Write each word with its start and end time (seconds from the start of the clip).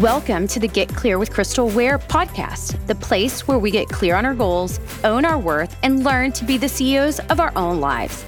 Welcome 0.00 0.46
to 0.48 0.60
the 0.60 0.68
Get 0.68 0.90
Clear 0.90 1.18
with 1.18 1.30
Crystal 1.30 1.70
Ware 1.70 1.98
podcast, 1.98 2.86
the 2.86 2.94
place 2.94 3.48
where 3.48 3.58
we 3.58 3.70
get 3.70 3.88
clear 3.88 4.14
on 4.14 4.26
our 4.26 4.34
goals, 4.34 4.78
own 5.04 5.24
our 5.24 5.38
worth, 5.38 5.74
and 5.82 6.04
learn 6.04 6.32
to 6.32 6.44
be 6.44 6.58
the 6.58 6.68
CEOs 6.68 7.18
of 7.30 7.40
our 7.40 7.50
own 7.56 7.80
lives. 7.80 8.22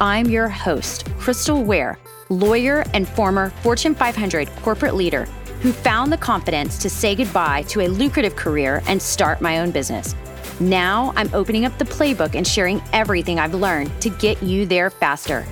I'm 0.00 0.30
your 0.30 0.48
host, 0.48 1.04
Crystal 1.18 1.62
Ware, 1.62 1.98
lawyer 2.30 2.86
and 2.94 3.06
former 3.06 3.50
Fortune 3.62 3.94
500 3.94 4.48
corporate 4.62 4.94
leader 4.94 5.26
who 5.60 5.70
found 5.70 6.10
the 6.10 6.16
confidence 6.16 6.78
to 6.78 6.88
say 6.88 7.14
goodbye 7.14 7.64
to 7.64 7.82
a 7.82 7.88
lucrative 7.88 8.34
career 8.34 8.82
and 8.86 9.00
start 9.00 9.42
my 9.42 9.58
own 9.58 9.70
business. 9.70 10.14
Now 10.60 11.12
I'm 11.14 11.28
opening 11.34 11.66
up 11.66 11.76
the 11.76 11.84
playbook 11.84 12.34
and 12.34 12.46
sharing 12.46 12.82
everything 12.94 13.38
I've 13.38 13.52
learned 13.52 14.00
to 14.00 14.08
get 14.08 14.42
you 14.42 14.64
there 14.64 14.88
faster. 14.88 15.44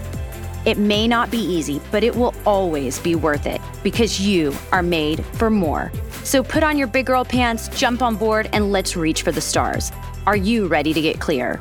It 0.65 0.77
may 0.77 1.09
not 1.09 1.31
be 1.31 1.39
easy, 1.39 1.81
but 1.91 2.05
it 2.05 2.15
will 2.15 2.35
always 2.45 2.99
be 2.99 3.15
worth 3.15 3.47
it 3.47 3.61
because 3.83 4.21
you 4.21 4.55
are 4.73 4.83
made 4.83 5.25
for 5.25 5.49
more. 5.49 5.91
So 6.23 6.43
put 6.43 6.63
on 6.63 6.77
your 6.77 6.87
big 6.87 7.07
girl 7.07 7.25
pants, 7.25 7.69
jump 7.69 8.03
on 8.03 8.17
board, 8.17 8.51
and 8.53 8.71
let's 8.71 8.97
reach 8.97 9.23
for 9.23 9.33
the 9.33 9.41
stars. 9.41 9.91
Are 10.27 10.37
you 10.37 10.67
ready 10.67 10.93
to 10.93 11.01
get 11.01 11.19
clear? 11.19 11.61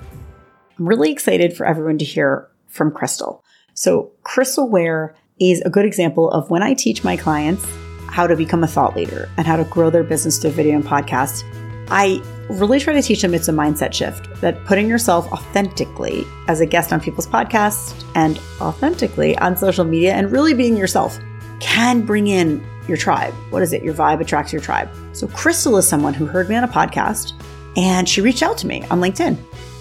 I'm 0.78 0.88
really 0.88 1.12
excited 1.12 1.56
for 1.56 1.66
everyone 1.66 1.98
to 2.00 2.06
hear 2.06 2.50
from 2.68 2.92
Crystal. 2.92 3.44
So, 3.74 4.12
Crystal 4.24 4.70
Ware 4.70 5.16
is 5.40 5.62
a 5.62 5.70
good 5.70 5.86
example 5.86 6.30
of 6.32 6.50
when 6.50 6.62
I 6.62 6.74
teach 6.74 7.04
my 7.04 7.16
clients 7.16 7.66
how 8.08 8.28
to 8.28 8.36
become 8.36 8.64
a 8.64 8.68
thought 8.68 8.96
leader 8.96 9.30
and 9.38 9.48
how 9.48 9.56
to 9.56 9.64
grow 9.66 9.90
their 9.90 10.04
business 10.04 10.38
through 10.38 10.52
video 10.52 10.76
and 10.76 10.84
podcast. 10.84 11.44
I 11.92 12.22
really 12.50 12.80
try 12.80 12.94
to 12.94 13.02
teach 13.02 13.22
them 13.22 13.34
it's 13.34 13.48
a 13.48 13.52
mindset 13.52 13.94
shift 13.94 14.42
that 14.42 14.64
putting 14.66 14.88
yourself 14.88 15.32
authentically 15.32 16.26
as 16.48 16.62
a 16.62 16.66
guest 16.66 16.92
on 16.94 17.00
people's 17.00 17.28
podcasts 17.28 18.04
and 18.16 18.40
authentically 18.62 19.38
on 19.38 19.56
social 19.56 19.86
media 19.86 20.14
and 20.14 20.32
really 20.32 20.54
being 20.54 20.78
yourself 20.78 21.18
can 21.60 22.06
bring 22.06 22.28
in 22.28 22.66
your 22.88 22.98
tribe. 22.98 23.34
What 23.52 23.62
is 23.62 23.74
it? 23.74 23.84
Your 23.84 23.94
vibe 23.94 24.22
attracts 24.22 24.52
your 24.52 24.62
tribe. 24.62 24.90
So, 25.14 25.28
Crystal 25.28 25.78
is 25.78 25.88
someone 25.88 26.14
who 26.14 26.26
heard 26.26 26.50
me 26.50 26.56
on 26.56 26.64
a 26.64 26.68
podcast 26.68 27.34
and 27.78 28.10
she 28.10 28.22
reached 28.22 28.44
out 28.44 28.58
to 28.60 28.68
me 28.68 28.84
on 28.86 29.00
LinkedIn 29.00 29.38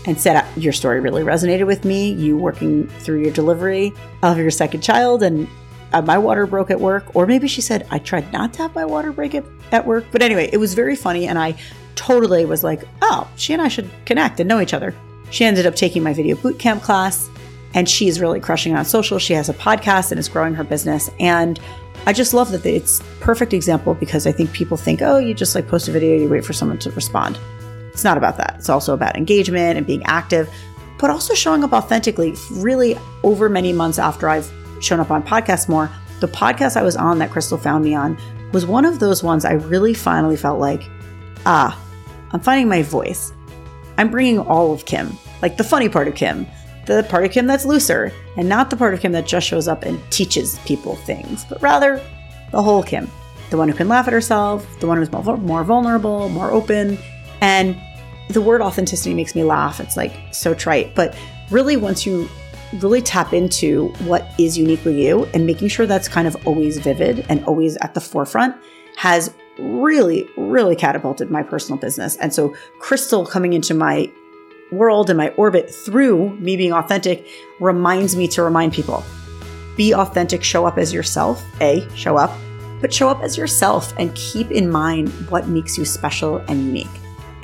and 0.06 0.20
said, 0.20 0.44
Your 0.56 0.72
story 0.72 1.00
really 1.00 1.22
resonated 1.22 1.66
with 1.66 1.84
me. 1.84 2.12
You 2.12 2.36
working 2.36 2.88
through 2.88 3.22
your 3.22 3.32
delivery 3.32 3.92
of 4.22 4.38
your 4.38 4.50
second 4.50 4.82
child, 4.82 5.22
and 5.22 5.48
uh, 5.92 6.02
my 6.02 6.18
water 6.18 6.46
broke 6.46 6.70
at 6.70 6.80
work. 6.80 7.14
Or 7.14 7.26
maybe 7.26 7.48
she 7.48 7.60
said, 7.60 7.86
I 7.90 7.98
tried 7.98 8.32
not 8.32 8.52
to 8.54 8.62
have 8.62 8.74
my 8.74 8.84
water 8.84 9.12
break 9.12 9.34
at, 9.34 9.44
at 9.72 9.86
work. 9.86 10.04
But 10.10 10.22
anyway, 10.22 10.50
it 10.52 10.58
was 10.58 10.74
very 10.74 10.96
funny. 10.96 11.26
And 11.26 11.38
I 11.38 11.54
totally 11.94 12.44
was 12.44 12.62
like, 12.62 12.82
oh, 13.02 13.28
she 13.36 13.52
and 13.52 13.62
I 13.62 13.68
should 13.68 13.90
connect 14.04 14.40
and 14.40 14.48
know 14.48 14.60
each 14.60 14.74
other. 14.74 14.94
She 15.30 15.44
ended 15.44 15.66
up 15.66 15.74
taking 15.74 16.02
my 16.02 16.12
video 16.12 16.36
bootcamp 16.36 16.82
class 16.82 17.28
and 17.74 17.88
she's 17.88 18.20
really 18.20 18.40
crushing 18.40 18.74
on 18.74 18.84
social. 18.84 19.18
She 19.18 19.34
has 19.34 19.48
a 19.48 19.54
podcast 19.54 20.10
and 20.10 20.18
is 20.18 20.28
growing 20.28 20.54
her 20.54 20.64
business. 20.64 21.10
And 21.20 21.60
I 22.06 22.12
just 22.12 22.32
love 22.32 22.50
that 22.52 22.64
it's 22.64 23.02
perfect 23.20 23.52
example 23.52 23.94
because 23.94 24.26
I 24.26 24.32
think 24.32 24.52
people 24.52 24.76
think, 24.76 25.02
oh, 25.02 25.18
you 25.18 25.34
just 25.34 25.54
like 25.54 25.68
post 25.68 25.88
a 25.88 25.92
video, 25.92 26.16
you 26.16 26.28
wait 26.28 26.44
for 26.44 26.52
someone 26.52 26.78
to 26.78 26.90
respond. 26.92 27.38
It's 27.92 28.04
not 28.04 28.16
about 28.16 28.36
that. 28.38 28.54
It's 28.58 28.68
also 28.68 28.94
about 28.94 29.16
engagement 29.16 29.76
and 29.76 29.86
being 29.86 30.02
active, 30.04 30.48
but 30.98 31.10
also 31.10 31.34
showing 31.34 31.64
up 31.64 31.72
authentically. 31.72 32.34
Really, 32.52 32.96
over 33.22 33.48
many 33.48 33.72
months 33.72 33.98
after 33.98 34.28
I've 34.28 34.50
shown 34.80 35.00
up 35.00 35.10
on 35.10 35.22
podcasts 35.22 35.68
more, 35.68 35.90
the 36.20 36.28
podcast 36.28 36.76
I 36.76 36.82
was 36.82 36.96
on 36.96 37.18
that 37.18 37.30
Crystal 37.30 37.58
found 37.58 37.84
me 37.84 37.94
on 37.94 38.18
was 38.52 38.66
one 38.66 38.84
of 38.84 38.98
those 38.98 39.22
ones 39.22 39.44
I 39.44 39.52
really 39.52 39.94
finally 39.94 40.36
felt 40.36 40.58
like, 40.58 40.82
ah, 41.46 41.78
I'm 42.32 42.40
finding 42.40 42.68
my 42.68 42.82
voice. 42.82 43.32
I'm 43.96 44.10
bringing 44.10 44.38
all 44.38 44.72
of 44.72 44.84
Kim, 44.84 45.16
like 45.42 45.56
the 45.56 45.64
funny 45.64 45.88
part 45.88 46.08
of 46.08 46.14
Kim, 46.14 46.46
the 46.86 47.04
part 47.08 47.24
of 47.24 47.30
Kim 47.32 47.46
that's 47.46 47.64
looser, 47.64 48.12
and 48.36 48.48
not 48.48 48.70
the 48.70 48.76
part 48.76 48.94
of 48.94 49.00
Kim 49.00 49.12
that 49.12 49.26
just 49.26 49.46
shows 49.46 49.68
up 49.68 49.84
and 49.84 50.00
teaches 50.10 50.58
people 50.60 50.96
things, 50.96 51.44
but 51.44 51.60
rather 51.62 52.00
the 52.50 52.62
whole 52.62 52.82
Kim. 52.82 53.10
The 53.50 53.56
one 53.56 53.68
who 53.68 53.74
can 53.74 53.88
laugh 53.88 54.06
at 54.06 54.12
herself, 54.12 54.66
the 54.80 54.86
one 54.86 54.98
who's 54.98 55.10
more 55.10 55.64
vulnerable, 55.64 56.28
more 56.28 56.50
open. 56.50 56.98
And 57.40 57.80
the 58.28 58.42
word 58.42 58.60
authenticity 58.60 59.14
makes 59.14 59.34
me 59.34 59.42
laugh. 59.42 59.80
It's 59.80 59.96
like 59.96 60.12
so 60.32 60.52
trite. 60.52 60.94
But 60.94 61.16
really, 61.50 61.76
once 61.76 62.04
you 62.04 62.28
really 62.74 63.00
tap 63.00 63.32
into 63.32 63.88
what 64.00 64.28
is 64.38 64.58
uniquely 64.58 65.06
you 65.06 65.24
and 65.34 65.46
making 65.46 65.68
sure 65.68 65.86
that's 65.86 66.08
kind 66.08 66.28
of 66.28 66.36
always 66.46 66.78
vivid 66.78 67.24
and 67.28 67.44
always 67.44 67.76
at 67.78 67.94
the 67.94 68.00
forefront 68.00 68.54
has 68.96 69.32
really, 69.58 70.28
really 70.36 70.76
catapulted 70.76 71.30
my 71.30 71.42
personal 71.42 71.78
business. 71.78 72.16
And 72.16 72.32
so 72.32 72.54
Crystal 72.78 73.24
coming 73.24 73.52
into 73.52 73.74
my 73.74 74.10
world 74.70 75.08
and 75.08 75.16
my 75.16 75.30
orbit 75.30 75.70
through 75.70 76.30
me 76.38 76.56
being 76.56 76.72
authentic 76.72 77.26
reminds 77.60 78.16
me 78.16 78.28
to 78.28 78.42
remind 78.42 78.72
people 78.72 79.04
be 79.76 79.94
authentic, 79.94 80.42
show 80.42 80.66
up 80.66 80.76
as 80.76 80.92
yourself. 80.92 81.42
A, 81.60 81.88
show 81.94 82.16
up, 82.16 82.36
but 82.80 82.92
show 82.92 83.08
up 83.08 83.22
as 83.22 83.38
yourself 83.38 83.94
and 83.96 84.12
keep 84.16 84.50
in 84.50 84.68
mind 84.68 85.08
what 85.30 85.46
makes 85.46 85.78
you 85.78 85.84
special 85.84 86.38
and 86.48 86.64
unique. 86.64 86.88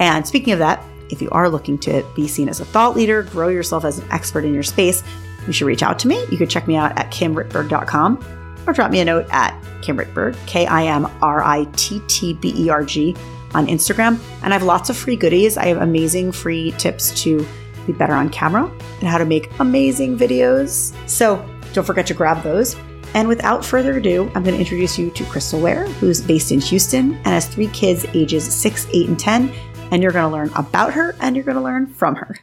And 0.00 0.26
speaking 0.26 0.52
of 0.52 0.58
that, 0.58 0.84
if 1.10 1.22
you 1.22 1.28
are 1.30 1.48
looking 1.48 1.78
to 1.78 2.04
be 2.14 2.28
seen 2.28 2.48
as 2.48 2.60
a 2.60 2.64
thought 2.64 2.96
leader, 2.96 3.22
grow 3.22 3.48
yourself 3.48 3.84
as 3.84 3.98
an 3.98 4.10
expert 4.10 4.44
in 4.44 4.54
your 4.54 4.62
space, 4.62 5.02
you 5.46 5.52
should 5.52 5.66
reach 5.66 5.82
out 5.82 5.98
to 6.00 6.08
me. 6.08 6.24
You 6.30 6.38
could 6.38 6.50
check 6.50 6.66
me 6.66 6.76
out 6.76 6.98
at 6.98 7.10
kimrittberg.com 7.10 8.64
or 8.66 8.72
drop 8.72 8.90
me 8.90 9.00
a 9.00 9.04
note 9.04 9.26
at 9.30 9.60
Kim 9.82 9.98
Rittberg, 9.98 10.36
K 10.46 10.66
I 10.66 10.84
M 10.84 11.06
R 11.20 11.42
I 11.42 11.64
T 11.76 12.00
T 12.08 12.34
B 12.34 12.54
E 12.56 12.70
R 12.70 12.84
G, 12.84 13.14
on 13.54 13.66
Instagram. 13.66 14.18
And 14.42 14.52
I 14.52 14.56
have 14.56 14.62
lots 14.62 14.90
of 14.90 14.96
free 14.96 15.16
goodies. 15.16 15.56
I 15.56 15.66
have 15.66 15.78
amazing 15.78 16.32
free 16.32 16.72
tips 16.72 17.22
to 17.22 17.46
be 17.86 17.92
better 17.92 18.14
on 18.14 18.30
camera 18.30 18.70
and 19.00 19.08
how 19.08 19.18
to 19.18 19.24
make 19.24 19.50
amazing 19.60 20.18
videos. 20.18 20.94
So 21.08 21.46
don't 21.72 21.84
forget 21.84 22.06
to 22.06 22.14
grab 22.14 22.42
those. 22.42 22.76
And 23.14 23.28
without 23.28 23.64
further 23.64 23.96
ado, 23.96 24.24
I'm 24.34 24.42
going 24.42 24.54
to 24.54 24.60
introduce 24.60 24.98
you 24.98 25.10
to 25.12 25.24
Crystal 25.26 25.60
Ware, 25.60 25.86
who's 25.86 26.20
based 26.20 26.50
in 26.50 26.60
Houston 26.60 27.14
and 27.14 27.26
has 27.26 27.46
three 27.46 27.68
kids 27.68 28.04
ages 28.12 28.44
six, 28.44 28.88
eight, 28.92 29.08
and 29.08 29.18
10. 29.18 29.52
And 29.94 30.02
you're 30.02 30.10
going 30.10 30.28
to 30.28 30.36
learn 30.36 30.50
about 30.56 30.94
her 30.94 31.14
and 31.20 31.36
you're 31.36 31.44
going 31.44 31.56
to 31.56 31.62
learn 31.62 31.86
from 31.86 32.16
her. 32.16 32.36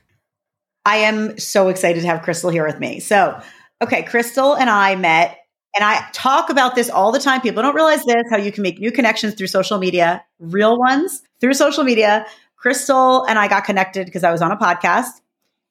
I 0.86 0.96
am 1.00 1.38
so 1.38 1.68
excited 1.68 2.00
to 2.00 2.08
have 2.08 2.22
Crystal 2.22 2.50
here 2.50 2.66
with 2.66 2.80
me. 2.80 3.02
So, 3.02 3.42
okay, 3.82 4.04
Crystal 4.04 4.56
and 4.56 4.70
I 4.70 4.96
met 4.96 5.38
and 5.76 5.84
I 5.84 6.08
talk 6.14 6.50
about 6.50 6.76
this 6.76 6.90
all 6.90 7.12
the 7.12 7.20
time. 7.20 7.42
People 7.42 7.62
don't 7.62 7.76
realize 7.76 8.06
this 8.06 8.24
how 8.30 8.38
you 8.38 8.54
can 8.54 8.64
make 8.64 8.80
new 8.80 8.90
connections 8.90 9.34
through 9.34 9.48
social 9.48 9.80
media, 9.80 10.24
real 10.40 10.80
ones 10.80 11.24
through 11.42 11.56
social 11.56 11.84
media. 11.84 12.26
Crystal 12.56 13.26
and 13.26 13.38
I 13.38 13.50
got 13.50 13.66
connected 13.66 14.06
because 14.06 14.24
I 14.24 14.32
was 14.32 14.42
on 14.42 14.54
a 14.54 14.58
podcast 14.58 15.20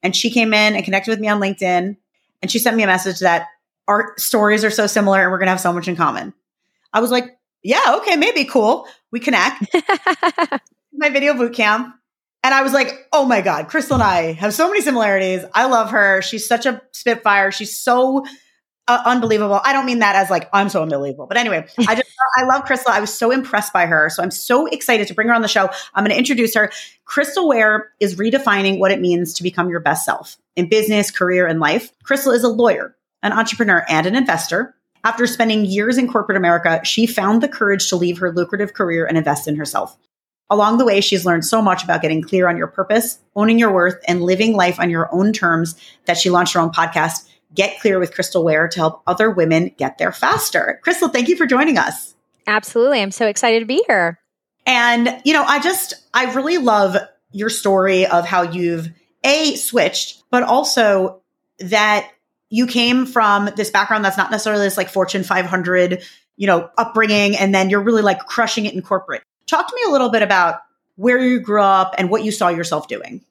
and 0.03 0.15
she 0.15 0.29
came 0.29 0.53
in 0.53 0.75
and 0.75 0.85
connected 0.85 1.09
with 1.09 1.19
me 1.19 1.29
on 1.29 1.41
LinkedIn 1.41 1.97
and 2.43 2.51
she 2.51 2.59
sent 2.59 2.77
me 2.77 2.83
a 2.83 2.87
message 2.87 3.21
that 3.21 3.47
our 3.87 4.13
stories 4.19 4.63
are 4.63 4.69
so 4.69 4.85
similar 4.85 5.23
and 5.23 5.31
we're 5.31 5.39
going 5.39 5.47
to 5.47 5.53
have 5.53 5.59
so 5.59 5.73
much 5.73 5.87
in 5.87 5.95
common. 5.95 6.31
I 6.93 6.99
was 6.99 7.09
like, 7.09 7.39
yeah, 7.63 7.95
okay, 7.97 8.17
maybe 8.17 8.45
cool. 8.45 8.87
We 9.09 9.19
connect. 9.19 9.65
my 11.01 11.09
video 11.09 11.33
boot 11.33 11.53
camp. 11.53 11.95
And 12.43 12.53
I 12.53 12.63
was 12.63 12.73
like, 12.73 13.07
oh 13.11 13.25
my 13.25 13.41
God, 13.41 13.67
Crystal 13.67 13.95
and 13.95 14.03
I 14.03 14.31
have 14.33 14.53
so 14.53 14.67
many 14.67 14.81
similarities. 14.81 15.43
I 15.53 15.65
love 15.65 15.91
her. 15.91 16.21
She's 16.21 16.47
such 16.47 16.65
a 16.65 16.81
spitfire. 16.91 17.51
She's 17.51 17.77
so 17.77 18.25
uh, 18.87 19.01
unbelievable. 19.05 19.61
I 19.63 19.73
don't 19.73 19.85
mean 19.85 19.99
that 19.99 20.15
as 20.15 20.29
like 20.29 20.49
I'm 20.51 20.69
so 20.69 20.81
unbelievable, 20.81 21.27
but 21.27 21.37
anyway, 21.37 21.67
I 21.87 21.95
just 21.95 22.09
I 22.37 22.45
love 22.45 22.65
Crystal. 22.65 22.91
I 22.91 22.99
was 22.99 23.13
so 23.13 23.31
impressed 23.31 23.73
by 23.73 23.85
her, 23.85 24.09
so 24.09 24.23
I'm 24.23 24.31
so 24.31 24.65
excited 24.65 25.07
to 25.07 25.13
bring 25.13 25.27
her 25.27 25.33
on 25.33 25.41
the 25.41 25.47
show. 25.47 25.69
I'm 25.93 26.03
going 26.03 26.11
to 26.11 26.17
introduce 26.17 26.55
her. 26.55 26.71
Crystal 27.05 27.47
Ware 27.47 27.91
is 27.99 28.15
redefining 28.15 28.79
what 28.79 28.91
it 28.91 28.99
means 28.99 29.33
to 29.35 29.43
become 29.43 29.69
your 29.69 29.79
best 29.79 30.03
self 30.03 30.37
in 30.55 30.67
business, 30.67 31.11
career, 31.11 31.45
and 31.45 31.59
life. 31.59 31.91
Crystal 32.03 32.31
is 32.31 32.43
a 32.43 32.49
lawyer, 32.49 32.95
an 33.21 33.33
entrepreneur, 33.33 33.85
and 33.87 34.07
an 34.07 34.15
investor. 34.15 34.75
After 35.03 35.25
spending 35.25 35.65
years 35.65 35.97
in 35.97 36.11
corporate 36.11 36.37
America, 36.37 36.81
she 36.83 37.07
found 37.07 37.41
the 37.41 37.47
courage 37.47 37.89
to 37.89 37.95
leave 37.95 38.19
her 38.19 38.31
lucrative 38.31 38.73
career 38.73 39.05
and 39.05 39.17
invest 39.17 39.47
in 39.47 39.55
herself. 39.55 39.97
Along 40.51 40.77
the 40.77 40.85
way, 40.85 40.99
she's 40.99 41.25
learned 41.25 41.45
so 41.45 41.61
much 41.61 41.81
about 41.81 42.01
getting 42.01 42.21
clear 42.21 42.49
on 42.49 42.57
your 42.57 42.67
purpose, 42.67 43.19
owning 43.37 43.57
your 43.57 43.71
worth, 43.71 43.95
and 44.05 44.21
living 44.21 44.53
life 44.53 44.81
on 44.81 44.89
your 44.89 45.07
own 45.15 45.31
terms 45.31 45.75
that 46.05 46.17
she 46.17 46.29
launched 46.29 46.55
her 46.55 46.59
own 46.59 46.71
podcast 46.71 47.25
Get 47.55 47.79
Clear 47.79 47.99
with 47.99 48.13
Crystal 48.13 48.43
Ware 48.43 48.67
to 48.67 48.79
help 48.79 49.01
other 49.07 49.31
women 49.31 49.73
get 49.77 49.97
there 49.97 50.11
faster. 50.11 50.81
Crystal, 50.83 51.07
thank 51.07 51.29
you 51.29 51.37
for 51.37 51.45
joining 51.45 51.77
us. 51.77 52.15
Absolutely. 52.47 53.01
I'm 53.01 53.11
so 53.11 53.27
excited 53.27 53.61
to 53.61 53.65
be 53.65 53.81
here. 53.87 54.19
And, 54.65 55.21
you 55.23 55.31
know, 55.31 55.43
I 55.43 55.59
just, 55.59 55.93
I 56.13 56.33
really 56.33 56.57
love 56.57 56.97
your 57.31 57.49
story 57.49 58.05
of 58.05 58.25
how 58.25 58.41
you've 58.41 58.89
A, 59.23 59.55
switched, 59.55 60.21
but 60.31 60.43
also 60.43 61.21
that 61.59 62.11
you 62.49 62.67
came 62.67 63.05
from 63.05 63.49
this 63.55 63.69
background 63.69 64.03
that's 64.03 64.17
not 64.17 64.31
necessarily 64.31 64.65
this 64.65 64.75
like 64.75 64.89
Fortune 64.89 65.23
500, 65.23 66.03
you 66.35 66.47
know, 66.47 66.69
upbringing, 66.77 67.37
and 67.37 67.55
then 67.55 67.69
you're 67.69 67.83
really 67.83 68.01
like 68.01 68.25
crushing 68.25 68.65
it 68.65 68.73
in 68.73 68.81
corporate. 68.81 69.23
Talk 69.47 69.67
to 69.67 69.75
me 69.75 69.81
a 69.87 69.91
little 69.91 70.09
bit 70.09 70.21
about 70.21 70.61
where 70.95 71.19
you 71.19 71.39
grew 71.39 71.61
up 71.61 71.95
and 71.97 72.09
what 72.09 72.23
you 72.23 72.31
saw 72.31 72.49
yourself 72.49 72.87
doing. 72.87 73.23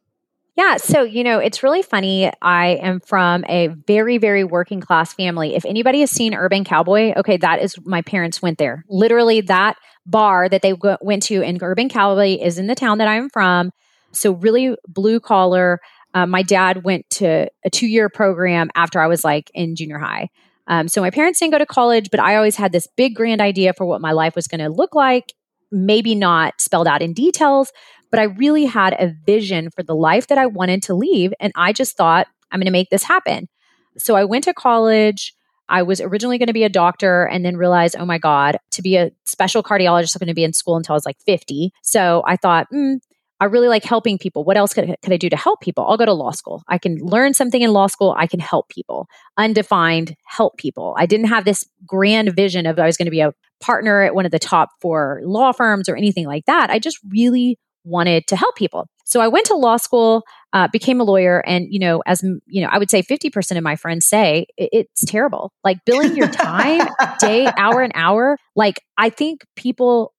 Yeah. 0.57 0.77
So, 0.77 1.03
you 1.03 1.25
know, 1.25 1.39
it's 1.39 1.63
really 1.63 1.83
funny. 1.83 2.31
I 2.43 2.79
am 2.83 3.01
from 3.01 3.45
a 3.49 3.69
very, 3.69 4.19
very 4.19 4.45
working 4.45 4.81
class 4.81 5.15
family. 5.15 5.55
If 5.55 5.65
anybody 5.65 6.01
has 6.01 6.11
seen 6.11 6.35
Urban 6.35 6.65
Cowboy, 6.65 7.15
okay, 7.17 7.37
that 7.39 7.63
is 7.63 7.77
my 7.85 8.03
parents 8.03 8.43
went 8.43 8.59
there. 8.59 8.85
Literally, 8.89 9.41
that 9.43 9.77
bar 10.05 10.49
that 10.49 10.61
they 10.61 10.73
w- 10.73 10.99
went 11.01 11.23
to 11.25 11.41
in 11.41 11.59
Urban 11.63 11.89
Cowboy 11.89 12.37
is 12.39 12.59
in 12.59 12.67
the 12.67 12.75
town 12.75 12.99
that 12.99 13.09
I'm 13.09 13.31
from. 13.31 13.71
So, 14.13 14.33
really 14.33 14.77
blue 14.87 15.21
collar. 15.21 15.81
Uh, 16.13 16.27
my 16.27 16.43
dad 16.43 16.85
went 16.85 17.09
to 17.11 17.49
a 17.65 17.71
two 17.71 17.87
year 17.87 18.09
program 18.09 18.69
after 18.75 19.01
I 19.01 19.07
was 19.07 19.25
like 19.25 19.51
in 19.55 19.77
junior 19.77 19.99
high. 19.99 20.29
Um, 20.67 20.89
so 20.89 21.01
my 21.01 21.11
parents 21.11 21.39
didn't 21.41 21.53
go 21.53 21.59
to 21.59 21.67
college, 21.67 22.11
but 22.11 22.21
I 22.21 22.37
always 22.37 22.57
had 22.57 22.71
this 22.71 22.87
big 22.97 23.17
grand 23.17 23.41
idea 23.41 23.73
for 23.73 23.85
what 23.87 24.01
my 24.01 24.13
life 24.13 24.37
was 24.37 24.47
going 24.47 24.61
to 24.61 24.69
look 24.69 24.95
like. 24.95 25.33
Maybe 25.73 26.15
not 26.15 26.61
spelled 26.61 26.89
out 26.89 27.03
in 27.03 27.13
details, 27.13 27.73
but 28.11 28.21
I 28.21 28.25
really 28.25 28.65
had 28.65 28.95
a 28.95 29.15
vision 29.27 29.71
for 29.71 29.83
the 29.83 29.95
life 29.95 30.27
that 30.29 30.39
I 30.39 30.47
wanted 30.47 30.83
to 30.85 30.95
leave. 30.95 31.33
And 31.41 31.53
I 31.57 31.73
just 31.73 31.97
thought, 31.97 32.27
I'm 32.51 32.59
going 32.59 32.67
to 32.67 32.73
make 32.73 32.91
this 32.91 33.05
happen. 33.05 33.49
So 33.97 34.17
I 34.17 34.25
went 34.25 34.45
to 34.45 34.55
college. 34.55 35.35
I 35.69 35.83
was 35.83 36.01
originally 36.01 36.39
going 36.39 36.49
to 36.49 36.53
be 36.53 36.65
a 36.65 36.69
doctor 36.69 37.25
and 37.25 37.45
then 37.45 37.57
realized, 37.57 37.95
oh 37.99 38.05
my 38.05 38.19
God, 38.19 38.59
to 38.73 38.83
be 38.83 38.97
a 38.97 39.13
special 39.25 39.63
cardiologist, 39.63 40.17
I'm 40.17 40.19
going 40.19 40.29
to 40.29 40.35
be 40.35 40.45
in 40.45 40.53
school 40.53 40.77
until 40.77 40.95
I 40.95 40.97
was 40.97 41.07
like 41.07 41.19
50. 41.27 41.73
So 41.83 42.25
I 42.27 42.37
thought, 42.37 42.67
mm, 42.75 42.99
I 43.41 43.47
really 43.47 43.69
like 43.69 43.85
helping 43.85 44.19
people. 44.19 44.45
What 44.45 44.57
else 44.57 44.75
could, 44.75 44.95
could 45.03 45.13
I 45.13 45.17
do 45.17 45.31
to 45.31 45.37
help 45.37 45.61
people? 45.61 45.87
I'll 45.87 45.97
go 45.97 46.05
to 46.05 46.13
law 46.13 46.33
school. 46.33 46.63
I 46.69 46.77
can 46.77 46.97
learn 46.97 47.33
something 47.33 47.63
in 47.63 47.73
law 47.73 47.87
school. 47.87 48.15
I 48.19 48.27
can 48.27 48.41
help 48.41 48.69
people. 48.69 49.07
Undefined, 49.39 50.15
help 50.27 50.59
people. 50.59 50.95
I 50.99 51.07
didn't 51.07 51.29
have 51.29 51.45
this 51.45 51.65
grand 51.87 52.35
vision 52.35 52.67
of 52.67 52.79
I 52.79 52.87
was 52.87 52.99
going 52.99 53.07
to 53.07 53.11
be 53.11 53.21
a 53.21 53.33
partner 53.61 54.03
at 54.03 54.15
one 54.15 54.25
of 54.27 54.33
the 54.33 54.39
top 54.39 54.71
four 54.81 55.21
law 55.23 55.53
firms 55.53 55.89
or 55.89 55.97
anything 55.97 56.27
like 56.27 56.45
that. 56.47 56.71
I 56.71 56.79
just 56.79 56.99
really 57.09 57.59
wanted 57.85 58.27
to 58.29 58.37
help 58.37 58.57
people. 58.57 58.87
So 59.05 59.21
I 59.21 59.29
went 59.29 59.47
to 59.47 59.55
law 59.55 59.77
school, 59.77 60.23
uh, 60.53 60.69
became 60.69 61.01
a 61.01 61.05
lawyer, 61.05 61.43
and 61.47 61.67
you 61.69 61.79
know, 61.79 62.03
as 62.07 62.23
you 62.47 62.63
know, 62.63 62.69
I 62.71 62.79
would 62.79 62.91
say 62.91 63.03
fifty 63.03 63.31
percent 63.31 63.59
of 63.59 63.65
my 63.65 63.77
friends 63.77 64.07
say 64.07 64.47
it, 64.57 64.69
it's 64.73 65.05
terrible. 65.05 65.53
Like 65.65 65.79
billing 65.85 66.17
your 66.17 66.29
time 66.29 66.89
day, 67.19 67.47
hour, 67.59 67.83
and 67.83 67.93
hour. 67.95 68.37
Like 68.55 68.81
I 68.97 69.11
think 69.11 69.45
people, 69.57 70.13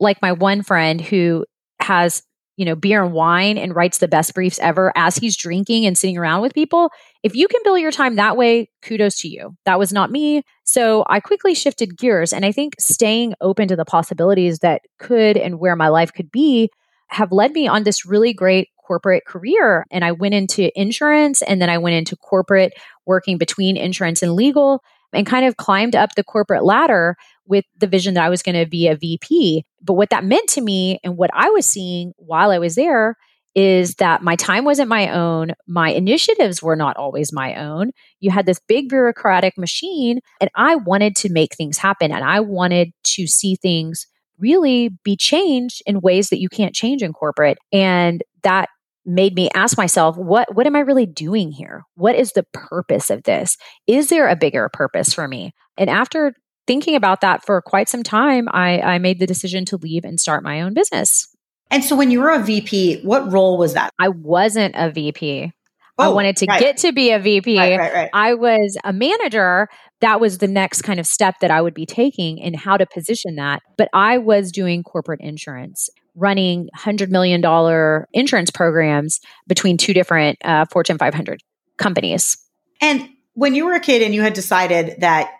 like 0.00 0.20
my 0.20 0.32
one 0.32 0.62
friend 0.62 1.00
who 1.00 1.44
has 1.80 2.22
you 2.56 2.64
know 2.64 2.74
beer 2.74 3.02
and 3.02 3.12
wine 3.12 3.58
and 3.58 3.74
writes 3.74 3.98
the 3.98 4.08
best 4.08 4.34
briefs 4.34 4.58
ever 4.60 4.92
as 4.96 5.16
he's 5.16 5.36
drinking 5.36 5.86
and 5.86 5.96
sitting 5.96 6.18
around 6.18 6.42
with 6.42 6.54
people. 6.54 6.90
If 7.22 7.34
you 7.34 7.48
can 7.48 7.60
bill 7.64 7.78
your 7.78 7.92
time 7.92 8.16
that 8.16 8.36
way, 8.36 8.68
kudos 8.82 9.16
to 9.20 9.28
you. 9.28 9.56
That 9.64 9.78
was 9.78 9.92
not 9.92 10.10
me. 10.10 10.42
So 10.64 11.04
I 11.08 11.20
quickly 11.20 11.54
shifted 11.54 11.98
gears, 11.98 12.32
and 12.32 12.44
I 12.44 12.52
think 12.52 12.74
staying 12.78 13.34
open 13.40 13.68
to 13.68 13.76
the 13.76 13.84
possibilities 13.84 14.60
that 14.60 14.82
could 14.98 15.36
and 15.36 15.58
where 15.58 15.76
my 15.76 15.88
life 15.88 16.12
could 16.12 16.30
be 16.30 16.70
have 17.08 17.32
led 17.32 17.52
me 17.52 17.68
on 17.68 17.84
this 17.84 18.06
really 18.06 18.32
great 18.32 18.68
corporate 18.86 19.24
career. 19.26 19.86
And 19.90 20.04
I 20.04 20.12
went 20.12 20.34
into 20.34 20.70
insurance 20.78 21.42
and 21.42 21.60
then 21.60 21.70
I 21.70 21.78
went 21.78 21.96
into 21.96 22.16
corporate 22.16 22.74
working 23.06 23.38
between 23.38 23.76
insurance 23.76 24.22
and 24.22 24.34
legal 24.34 24.82
and 25.14 25.26
kind 25.26 25.46
of 25.46 25.56
climbed 25.56 25.96
up 25.96 26.14
the 26.14 26.24
corporate 26.24 26.64
ladder 26.64 27.16
with 27.46 27.64
the 27.78 27.86
vision 27.86 28.14
that 28.14 28.24
I 28.24 28.30
was 28.30 28.42
going 28.42 28.62
to 28.62 28.68
be 28.68 28.88
a 28.88 28.96
VP. 28.96 29.64
But 29.82 29.94
what 29.94 30.10
that 30.10 30.24
meant 30.24 30.48
to 30.50 30.60
me 30.60 30.98
and 31.04 31.16
what 31.16 31.30
I 31.32 31.50
was 31.50 31.66
seeing 31.66 32.12
while 32.16 32.50
I 32.50 32.58
was 32.58 32.74
there 32.74 33.16
is 33.54 33.96
that 33.96 34.22
my 34.22 34.34
time 34.34 34.64
wasn't 34.64 34.88
my 34.88 35.10
own. 35.10 35.52
My 35.66 35.90
initiatives 35.90 36.62
were 36.62 36.76
not 36.76 36.96
always 36.96 37.32
my 37.32 37.54
own. 37.54 37.92
You 38.18 38.30
had 38.30 38.46
this 38.46 38.60
big 38.66 38.88
bureaucratic 38.88 39.56
machine, 39.56 40.20
and 40.40 40.50
I 40.56 40.74
wanted 40.74 41.14
to 41.16 41.32
make 41.32 41.54
things 41.54 41.78
happen 41.78 42.10
and 42.10 42.24
I 42.24 42.40
wanted 42.40 42.92
to 43.04 43.26
see 43.26 43.56
things 43.56 44.06
really 44.38 44.90
be 45.04 45.16
changed 45.16 45.82
in 45.86 46.00
ways 46.00 46.30
that 46.30 46.40
you 46.40 46.48
can't 46.48 46.74
change 46.74 47.02
in 47.02 47.12
corporate. 47.12 47.58
And 47.72 48.22
that 48.42 48.68
made 49.06 49.34
me 49.34 49.48
ask 49.54 49.76
myself 49.76 50.16
what 50.16 50.54
what 50.54 50.66
am 50.66 50.76
i 50.76 50.80
really 50.80 51.06
doing 51.06 51.50
here 51.50 51.82
what 51.94 52.14
is 52.14 52.32
the 52.32 52.44
purpose 52.52 53.10
of 53.10 53.22
this 53.24 53.56
is 53.86 54.08
there 54.08 54.28
a 54.28 54.36
bigger 54.36 54.68
purpose 54.72 55.12
for 55.12 55.28
me 55.28 55.52
and 55.76 55.90
after 55.90 56.34
thinking 56.66 56.94
about 56.94 57.20
that 57.20 57.44
for 57.44 57.60
quite 57.60 57.88
some 57.88 58.02
time 58.02 58.48
i 58.50 58.80
i 58.80 58.98
made 58.98 59.18
the 59.18 59.26
decision 59.26 59.64
to 59.64 59.76
leave 59.76 60.04
and 60.04 60.20
start 60.20 60.42
my 60.42 60.60
own 60.60 60.74
business 60.74 61.28
and 61.70 61.84
so 61.84 61.96
when 61.96 62.10
you 62.10 62.20
were 62.20 62.30
a 62.30 62.42
vp 62.42 63.02
what 63.02 63.30
role 63.30 63.58
was 63.58 63.74
that 63.74 63.90
i 63.98 64.08
wasn't 64.08 64.74
a 64.76 64.90
vp 64.90 65.52
Oh, 65.96 66.04
I 66.04 66.08
wanted 66.08 66.36
to 66.38 66.46
right. 66.46 66.58
get 66.58 66.78
to 66.78 66.92
be 66.92 67.12
a 67.12 67.20
VP. 67.20 67.56
Right, 67.56 67.78
right, 67.78 68.10
I 68.12 68.34
was 68.34 68.76
a 68.82 68.92
manager. 68.92 69.68
That 70.00 70.20
was 70.20 70.38
the 70.38 70.48
next 70.48 70.82
kind 70.82 70.98
of 70.98 71.06
step 71.06 71.36
that 71.40 71.52
I 71.52 71.62
would 71.62 71.74
be 71.74 71.86
taking 71.86 72.38
in 72.38 72.52
how 72.52 72.76
to 72.76 72.84
position 72.84 73.36
that. 73.36 73.62
But 73.78 73.90
I 73.92 74.18
was 74.18 74.50
doing 74.50 74.82
corporate 74.82 75.20
insurance, 75.20 75.88
running 76.14 76.68
$100 76.76 77.10
million 77.10 78.06
insurance 78.12 78.50
programs 78.50 79.20
between 79.46 79.76
two 79.76 79.92
different 79.92 80.38
uh, 80.44 80.64
Fortune 80.70 80.98
500 80.98 81.42
companies. 81.76 82.36
And 82.80 83.08
when 83.34 83.54
you 83.54 83.66
were 83.66 83.74
a 83.74 83.80
kid 83.80 84.02
and 84.02 84.14
you 84.14 84.22
had 84.22 84.32
decided 84.32 85.00
that 85.00 85.30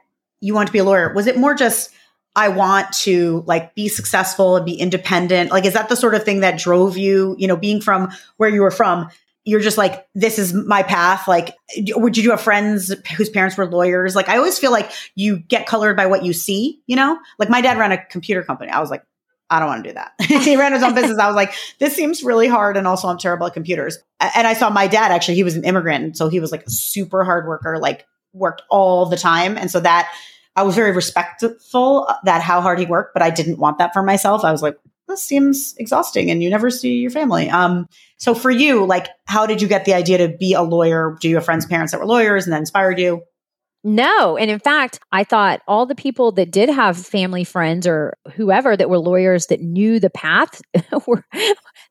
you 0.41 0.55
want 0.55 0.67
to 0.67 0.73
be 0.73 0.79
a 0.79 0.85
lawyer, 0.85 1.12
was 1.15 1.26
it 1.26 1.37
more 1.37 1.55
just, 1.55 1.91
I 2.37 2.49
want 2.49 2.93
to 2.93 3.44
like 3.47 3.75
be 3.75 3.88
successful 3.88 4.56
and 4.56 4.67
be 4.67 4.75
independent? 4.75 5.50
Like, 5.50 5.65
is 5.65 5.75
that 5.75 5.88
the 5.88 5.97
sort 5.97 6.15
of 6.15 6.25
thing 6.25 6.41
that 6.41 6.59
drove 6.59 6.97
you, 6.97 7.37
you 7.38 7.47
know, 7.47 7.56
being 7.56 7.81
from 7.81 8.11
where 8.37 8.49
you 8.49 8.62
were 8.62 8.70
from? 8.70 9.09
you're 9.44 9.61
just 9.61 9.77
like, 9.77 10.06
this 10.15 10.38
is 10.38 10.55
my 10.55 10.82
path. 10.82 11.29
Like, 11.29 11.55
would 11.91 12.17
you 12.17 12.31
have 12.31 12.41
friends 12.41 12.94
whose 13.17 13.29
parents 13.29 13.56
were 13.56 13.67
lawyers? 13.67 14.17
Like, 14.17 14.29
I 14.29 14.38
always 14.38 14.59
feel 14.59 14.73
like 14.73 14.91
you 15.15 15.38
get 15.38 15.67
colored 15.67 15.97
by 15.97 16.06
what 16.06 16.25
you 16.25 16.32
see, 16.32 16.81
you 16.87 16.97
know? 16.97 17.19
Like, 17.38 17.50
my 17.50 17.61
dad 17.61 17.77
ran 17.77 17.93
a 17.93 18.03
computer 18.06 18.43
company. 18.43 18.70
I 18.70 18.81
was 18.81 18.91
like, 18.91 19.05
I 19.55 19.61
don't 19.61 19.69
want 19.69 19.85
to 19.85 19.91
do 19.91 19.95
that. 19.95 20.12
he 20.43 20.56
ran 20.56 20.73
his 20.73 20.83
own 20.83 20.95
business. 20.95 21.19
I 21.19 21.27
was 21.27 21.37
like, 21.37 21.55
this 21.79 21.95
seems 21.95 22.23
really 22.23 22.49
hard. 22.49 22.77
And 22.77 22.87
also, 22.87 23.09
I'm 23.09 23.19
terrible 23.19 23.47
at 23.47 23.55
computers. 23.55 23.99
And 24.21 24.47
I 24.47 24.55
saw 24.55 24.71
my 24.71 24.87
dad 24.87 25.12
actually, 25.12 25.37
he 25.37 25.45
was 25.45 25.56
an 25.56 25.65
immigrant. 25.65 26.17
So 26.17 26.29
he 26.29 26.41
was 26.41 26.53
like 26.53 26.65
a 26.65 26.71
super 26.71 27.25
hard 27.25 27.47
worker, 27.47 27.79
like, 27.79 28.06
worked 28.33 28.62
all 28.69 29.06
the 29.06 29.17
time. 29.17 29.56
And 29.56 29.71
so 29.71 29.81
that 29.81 30.12
I 30.56 30.62
was 30.62 30.75
very 30.75 30.93
respectful 30.93 32.09
that 32.25 32.43
how 32.43 32.61
hard 32.61 32.79
he 32.79 32.87
worked, 32.87 33.15
but 33.15 33.23
I 33.23 33.31
didn't 33.31 33.59
want 33.59 33.79
that 33.79 33.93
for 33.93 34.03
myself. 34.03 34.45
I 34.45 34.53
was 34.53 34.62
like, 34.62 34.77
this 35.09 35.23
seems 35.23 35.75
exhausting 35.79 36.31
and 36.31 36.43
you 36.43 36.51
never 36.51 36.71
see 36.71 36.97
your 36.97 37.11
family. 37.11 37.51
Um, 37.51 37.89
so 38.17 38.35
for 38.35 38.51
you, 38.51 38.87
like, 38.87 39.09
how 39.27 39.47
did 39.47 39.61
you 39.61 39.69
get 39.69 39.85
the 39.85 39.95
idea 39.95 40.19
to 40.19 40.29
be 40.29 40.55
a 40.55 40.62
lawyer? 40.62 41.17
Do 41.21 41.29
you 41.29 41.37
have 41.37 41.45
friends' 41.45 41.67
parents 41.67 41.93
that 41.93 41.99
were 41.99 42.06
lawyers 42.06 42.45
and 42.45 42.53
that 42.53 42.59
inspired 42.59 42.99
you? 42.99 43.23
No. 43.87 44.39
And 44.39 44.51
in 44.51 44.61
fact, 44.61 44.99
I 45.13 45.25
thought 45.25 45.61
all 45.69 45.85
the 45.85 45.95
people 45.95 46.33
that 46.33 46.51
did 46.51 46.71
have 46.71 46.97
family 46.97 47.45
friends 47.45 47.87
or 47.87 48.17
whoever 48.35 48.75
that 48.75 48.89
were 48.89 48.99
lawyers 48.99 49.47
that 49.49 49.61
knew 49.61 50.01
the 50.01 50.09
path 50.09 50.63
were, 51.07 51.23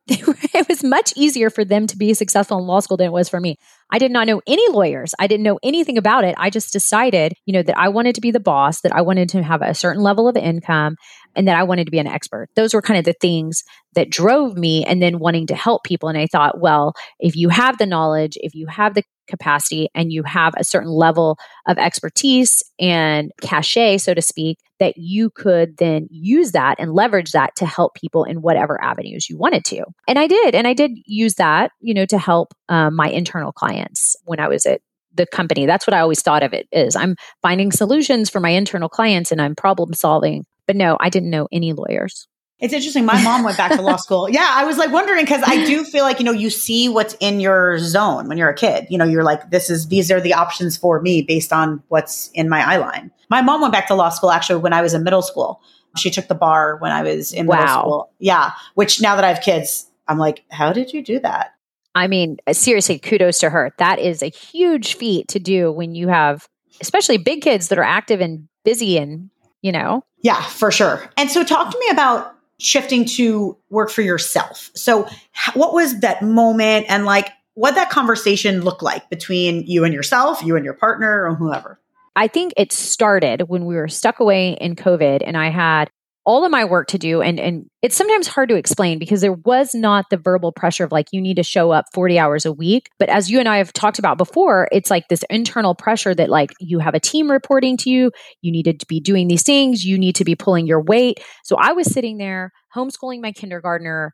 it 0.08 0.68
was 0.68 0.84
much 0.84 1.14
easier 1.16 1.52
for 1.52 1.64
them 1.64 1.86
to 1.86 1.96
be 1.96 2.16
successful 2.16 2.58
in 2.58 2.66
law 2.66 2.80
school 2.80 2.98
than 2.98 3.06
it 3.06 3.14
was 3.14 3.30
for 3.30 3.40
me. 3.40 3.58
I 3.92 4.00
did 4.00 4.12
not 4.12 4.26
know 4.26 4.42
any 4.48 4.68
lawyers. 4.70 5.14
I 5.20 5.28
didn't 5.28 5.44
know 5.44 5.60
anything 5.62 6.00
about 6.00 6.24
it. 6.24 6.34
I 6.40 6.50
just 6.50 6.74
decided, 6.74 7.34
you 7.46 7.54
know, 7.54 7.62
that 7.62 7.78
I 7.78 7.90
wanted 7.90 8.16
to 8.16 8.22
be 8.22 8.32
the 8.32 8.40
boss, 8.40 8.82
that 8.82 8.96
I 8.96 9.02
wanted 9.02 9.30
to 9.30 9.44
have 9.44 9.62
a 9.62 9.76
certain 9.76 10.02
level 10.02 10.28
of 10.28 10.36
income, 10.36 10.96
and 11.36 11.48
that 11.48 11.58
I 11.58 11.64
wanted 11.64 11.86
to 11.86 11.92
be 11.92 12.00
an 12.00 12.08
expert. 12.08 12.50
Those 12.56 12.74
were 12.74 12.82
kind 12.82 12.98
of 12.98 13.06
the 13.06 13.14
things 13.22 13.64
that 13.94 14.10
drove 14.10 14.58
me 14.58 14.84
and 14.84 15.00
then 15.00 15.20
wanting 15.20 15.46
to 15.48 15.56
help 15.56 15.84
people. 15.84 16.10
And 16.10 16.18
I 16.18 16.26
thought, 16.26 16.60
well, 16.60 16.94
if 17.20 17.36
you 17.36 17.50
have 17.50 17.78
the 17.78 17.86
knowledge, 17.86 18.36
if 18.38 18.56
you 18.56 18.66
have 18.66 18.96
the 18.96 19.04
capacity 19.28 19.90
and 19.96 20.12
you 20.12 20.24
have 20.24 20.54
a 20.58 20.64
certain 20.64 20.90
level 20.90 21.38
of 21.68 21.78
expertise 21.78 22.64
and 22.80 23.32
cachet, 23.42 23.98
so 23.98 24.14
to 24.14 24.22
speak, 24.22 24.60
that 24.80 24.98
you 24.98 25.30
could 25.30 25.78
then 25.78 26.08
use 26.10 26.52
that 26.52 26.76
and 26.80 26.94
leverage 26.94 27.32
that 27.32 27.56
to 27.56 27.66
help 27.66 27.96
people 27.96 28.24
in 28.24 28.42
whatever 28.42 28.82
avenues 28.84 29.30
you 29.30 29.38
wanted 29.38 29.64
to. 29.66 29.84
And 30.08 30.20
I 30.20 30.28
did. 30.28 30.56
And 30.56 30.68
I 30.68 30.74
did 30.74 30.92
use 31.06 31.36
that, 31.36 31.72
you 31.80 31.94
know, 31.94 32.06
to 32.06 32.18
help 32.18 32.54
um, 32.70 32.96
my 32.96 33.10
internal 33.10 33.52
clients 33.52 34.16
when 34.26 34.40
I 34.40 34.48
was 34.48 34.66
at 34.66 34.82
the 35.14 35.28
company. 35.28 35.66
That's 35.66 35.86
what 35.86 35.94
I 35.94 36.00
always 36.00 36.22
thought 36.22 36.44
of 36.44 36.54
it 36.54 36.68
is 36.72 36.96
I'm 36.96 37.16
finding 37.42 37.72
solutions 37.72 38.30
for 38.30 38.40
my 38.40 38.50
internal 38.50 38.90
clients 38.90 39.32
and 39.32 39.42
I'm 39.42 39.56
problem 39.56 39.94
solving 39.94 40.46
but 40.68 40.76
no, 40.76 40.98
I 41.00 41.10
didn't 41.10 41.30
know 41.30 41.48
any 41.52 41.74
lawyers. 41.74 42.28
It's 42.64 42.74
interesting. 42.74 43.04
My 43.04 43.22
mom 43.22 43.44
went 43.44 43.58
back 43.58 43.74
to 43.74 43.82
law 43.82 43.98
school. 43.98 44.30
Yeah, 44.30 44.50
I 44.50 44.64
was 44.64 44.78
like 44.78 44.90
wondering 44.90 45.26
because 45.26 45.44
I 45.46 45.66
do 45.66 45.84
feel 45.84 46.06
like, 46.06 46.20
you 46.20 46.24
know, 46.24 46.32
you 46.32 46.50
see 46.50 46.88
what's 46.88 47.14
in 47.20 47.42
your 47.42 47.78
zone 47.78 48.30
when 48.30 48.38
you're 48.38 48.48
a 48.48 48.56
kid. 48.56 48.88
You 48.90 48.98
know, 48.98 49.04
you're 49.04 49.26
like, 49.26 49.50
this 49.50 49.70
is, 49.70 49.90
these 49.90 50.10
are 50.10 50.22
the 50.22 50.34
options 50.34 50.78
for 50.78 51.02
me 51.02 51.22
based 51.22 51.52
on 51.52 51.84
what's 51.90 52.30
in 52.34 52.48
my 52.48 52.62
eye 52.62 52.78
line. 52.78 53.12
My 53.30 53.42
mom 53.42 53.60
went 53.60 53.74
back 53.74 53.88
to 53.88 53.96
law 53.96 54.08
school 54.08 54.32
actually 54.32 54.62
when 54.62 54.72
I 54.72 54.82
was 54.82 54.94
in 54.94 55.04
middle 55.04 55.22
school. 55.22 55.62
She 55.98 56.10
took 56.10 56.30
the 56.30 56.36
bar 56.36 56.78
when 56.78 56.94
I 56.94 57.04
was 57.04 57.34
in 57.34 57.48
middle 57.48 57.66
wow. 57.66 57.82
school. 57.82 58.14
Yeah. 58.20 58.54
Which 58.76 59.02
now 59.02 59.18
that 59.18 59.26
I 59.26 59.34
have 59.34 59.44
kids, 59.44 59.86
I'm 60.08 60.18
like, 60.18 60.46
how 60.50 60.72
did 60.72 60.94
you 60.94 61.04
do 61.04 61.20
that? 61.20 61.56
I 61.96 62.08
mean, 62.08 62.38
seriously, 62.54 62.98
kudos 62.98 63.40
to 63.40 63.50
her. 63.50 63.74
That 63.78 64.00
is 64.00 64.24
a 64.24 64.30
huge 64.30 64.96
feat 64.96 65.28
to 65.28 65.40
do 65.40 65.70
when 65.70 65.96
you 65.96 66.08
have, 66.08 66.48
especially 66.80 67.18
big 67.18 67.42
kids 67.42 67.68
that 67.68 67.78
are 67.78 67.84
active 67.84 68.22
and 68.22 68.48
busy 68.64 68.98
and 68.98 69.32
you 69.64 69.72
know? 69.72 70.04
Yeah, 70.22 70.42
for 70.44 70.70
sure. 70.70 71.10
And 71.18 71.32
so 71.32 71.44
talk 71.44 71.72
to 71.72 71.80
me 71.80 71.88
about 71.90 72.33
shifting 72.64 73.06
to 73.06 73.58
work 73.70 73.90
for 73.90 74.02
yourself. 74.02 74.72
So 74.74 75.08
what 75.54 75.74
was 75.74 76.00
that 76.00 76.22
moment 76.22 76.86
and 76.90 77.06
like 77.06 77.30
what 77.56 77.76
that 77.76 77.90
conversation 77.90 78.62
look 78.62 78.82
like 78.82 79.10
between 79.10 79.66
you 79.68 79.84
and 79.84 79.94
yourself, 79.94 80.42
you 80.44 80.56
and 80.56 80.66
your 80.66 80.74
partner 80.74 81.26
or 81.28 81.36
whoever? 81.36 81.80
I 82.16 82.28
think 82.28 82.54
it 82.58 82.72
started 82.72 83.50
when 83.50 83.66
we 83.66 83.76
were 83.76 83.88
stuck 83.88 84.20
away 84.20 84.54
in 84.54 84.76
COVID 84.76 85.24
and 85.26 85.36
I 85.36 85.50
had 85.50 85.90
all 86.26 86.46
of 86.46 86.52
my 86.52 86.64
work 86.64 86.88
to 86.88 86.98
do 86.98 87.22
and 87.22 87.40
and 87.40 87.66
it's 87.82 87.96
sometimes 87.96 88.28
hard 88.28 88.48
to 88.50 88.56
explain 88.56 88.98
because 88.98 89.22
there 89.22 89.34
was 89.34 89.74
not 89.74 90.06
the 90.10 90.18
verbal 90.18 90.52
pressure 90.52 90.84
of 90.84 90.92
like 90.92 91.08
you 91.12 91.22
need 91.22 91.36
to 91.36 91.44
show 91.44 91.72
up 91.72 91.86
40 91.94 92.18
hours 92.18 92.46
a 92.46 92.54
week. 92.54 92.90
But 92.98 93.10
as 93.10 93.30
you 93.30 93.40
and 93.40 93.50
I 93.50 93.58
have 93.58 93.74
talked 93.74 94.00
about 94.00 94.18
before 94.18 94.68
it's 94.72 94.90
like 94.90 95.08
this 95.10 95.24
internal 95.30 95.76
pressure 95.76 96.16
that 96.16 96.30
like 96.30 96.54
you 96.60 96.80
have 96.80 96.96
a 96.96 97.00
team 97.00 97.30
reporting 97.30 97.78
to 97.78 97.90
you 97.90 98.12
you 98.42 98.52
needed 98.52 98.80
to 98.80 98.86
be 98.86 99.00
doing 99.00 99.28
these 99.28 99.44
things 99.44 99.84
you 99.84 99.98
need 99.98 100.16
to 100.16 100.26
be 100.26 100.36
pulling 100.36 100.66
your 100.66 100.82
weight. 100.82 101.20
So 101.44 101.58
I 101.58 101.74
was 101.74 101.92
sitting 101.92 102.18
there 102.18 102.52
homeschooling 102.76 103.22
my 103.22 103.32
kindergartner 103.32 104.14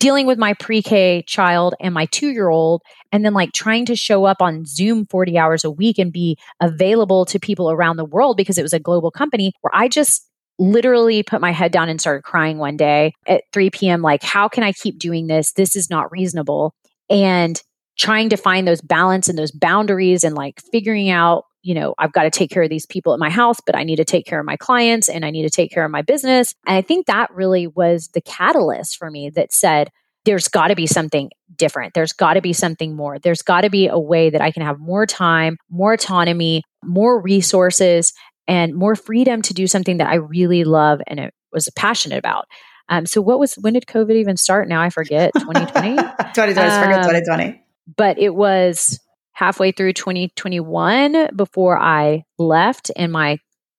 dealing 0.00 0.26
with 0.26 0.38
my 0.38 0.54
pre 0.54 0.82
K 0.82 1.22
child 1.26 1.74
and 1.78 1.94
my 1.94 2.06
two 2.06 2.30
year 2.30 2.48
old, 2.48 2.82
and 3.12 3.24
then 3.24 3.34
like 3.34 3.52
trying 3.52 3.86
to 3.86 3.94
show 3.94 4.24
up 4.24 4.38
on 4.40 4.64
Zoom 4.64 5.06
40 5.06 5.38
hours 5.38 5.62
a 5.62 5.70
week 5.70 5.98
and 5.98 6.12
be 6.12 6.38
available 6.60 7.26
to 7.26 7.38
people 7.38 7.70
around 7.70 7.96
the 7.96 8.04
world 8.04 8.36
because 8.36 8.58
it 8.58 8.62
was 8.62 8.72
a 8.72 8.80
global 8.80 9.10
company 9.10 9.52
where 9.60 9.72
I 9.74 9.86
just 9.86 10.26
literally 10.60 11.22
put 11.22 11.40
my 11.40 11.50
head 11.50 11.72
down 11.72 11.88
and 11.88 12.00
started 12.00 12.22
crying 12.22 12.58
one 12.58 12.76
day 12.76 13.14
at 13.26 13.44
3 13.52 13.70
p.m. 13.70 14.02
Like, 14.02 14.22
how 14.22 14.46
can 14.46 14.62
I 14.62 14.72
keep 14.72 14.98
doing 14.98 15.26
this? 15.26 15.52
This 15.52 15.74
is 15.74 15.90
not 15.90 16.12
reasonable. 16.12 16.74
And 17.08 17.60
trying 17.98 18.28
to 18.28 18.36
find 18.36 18.68
those 18.68 18.80
balance 18.80 19.28
and 19.28 19.38
those 19.38 19.50
boundaries 19.50 20.22
and 20.22 20.34
like 20.34 20.60
figuring 20.70 21.10
out 21.10 21.44
you 21.62 21.74
know, 21.74 21.94
I've 21.98 22.12
got 22.12 22.22
to 22.22 22.30
take 22.30 22.50
care 22.50 22.62
of 22.62 22.70
these 22.70 22.86
people 22.86 23.12
at 23.12 23.18
my 23.18 23.30
house, 23.30 23.58
but 23.64 23.76
I 23.76 23.84
need 23.84 23.96
to 23.96 24.04
take 24.04 24.24
care 24.24 24.40
of 24.40 24.46
my 24.46 24.56
clients 24.56 25.08
and 25.08 25.24
I 25.24 25.30
need 25.30 25.42
to 25.42 25.50
take 25.50 25.70
care 25.70 25.84
of 25.84 25.90
my 25.90 26.02
business. 26.02 26.54
And 26.66 26.76
I 26.76 26.82
think 26.82 27.06
that 27.06 27.30
really 27.34 27.66
was 27.66 28.08
the 28.14 28.22
catalyst 28.22 28.96
for 28.96 29.10
me 29.10 29.30
that 29.30 29.52
said, 29.52 29.90
there's 30.24 30.48
got 30.48 30.68
to 30.68 30.74
be 30.74 30.86
something 30.86 31.30
different. 31.56 31.94
There's 31.94 32.12
got 32.12 32.34
to 32.34 32.42
be 32.42 32.52
something 32.52 32.94
more. 32.94 33.18
There's 33.18 33.42
got 33.42 33.62
to 33.62 33.70
be 33.70 33.88
a 33.88 33.98
way 33.98 34.30
that 34.30 34.40
I 34.40 34.50
can 34.50 34.62
have 34.62 34.78
more 34.78 35.06
time, 35.06 35.56
more 35.70 35.94
autonomy, 35.94 36.62
more 36.84 37.20
resources, 37.20 38.12
and 38.48 38.74
more 38.74 38.94
freedom 38.94 39.42
to 39.42 39.54
do 39.54 39.66
something 39.66 39.98
that 39.98 40.08
I 40.08 40.16
really 40.16 40.64
love 40.64 41.00
and 41.06 41.20
it 41.20 41.34
was 41.52 41.68
passionate 41.76 42.18
about. 42.18 42.46
Um, 42.88 43.06
so, 43.06 43.20
what 43.20 43.38
was 43.38 43.54
when 43.54 43.74
did 43.74 43.86
COVID 43.86 44.16
even 44.16 44.36
start? 44.36 44.68
Now 44.68 44.82
I 44.82 44.90
forget. 44.90 45.32
2020. 45.38 45.96
2020. 45.96 46.60
Um, 46.60 46.82
forget 46.82 47.02
2020. 47.04 47.62
But 47.96 48.18
it 48.18 48.34
was 48.34 48.98
halfway 49.32 49.72
through 49.72 49.92
2021 49.94 51.28
before 51.34 51.78
I 51.78 52.24
left 52.38 52.90
and 52.96 53.12
my 53.12 53.38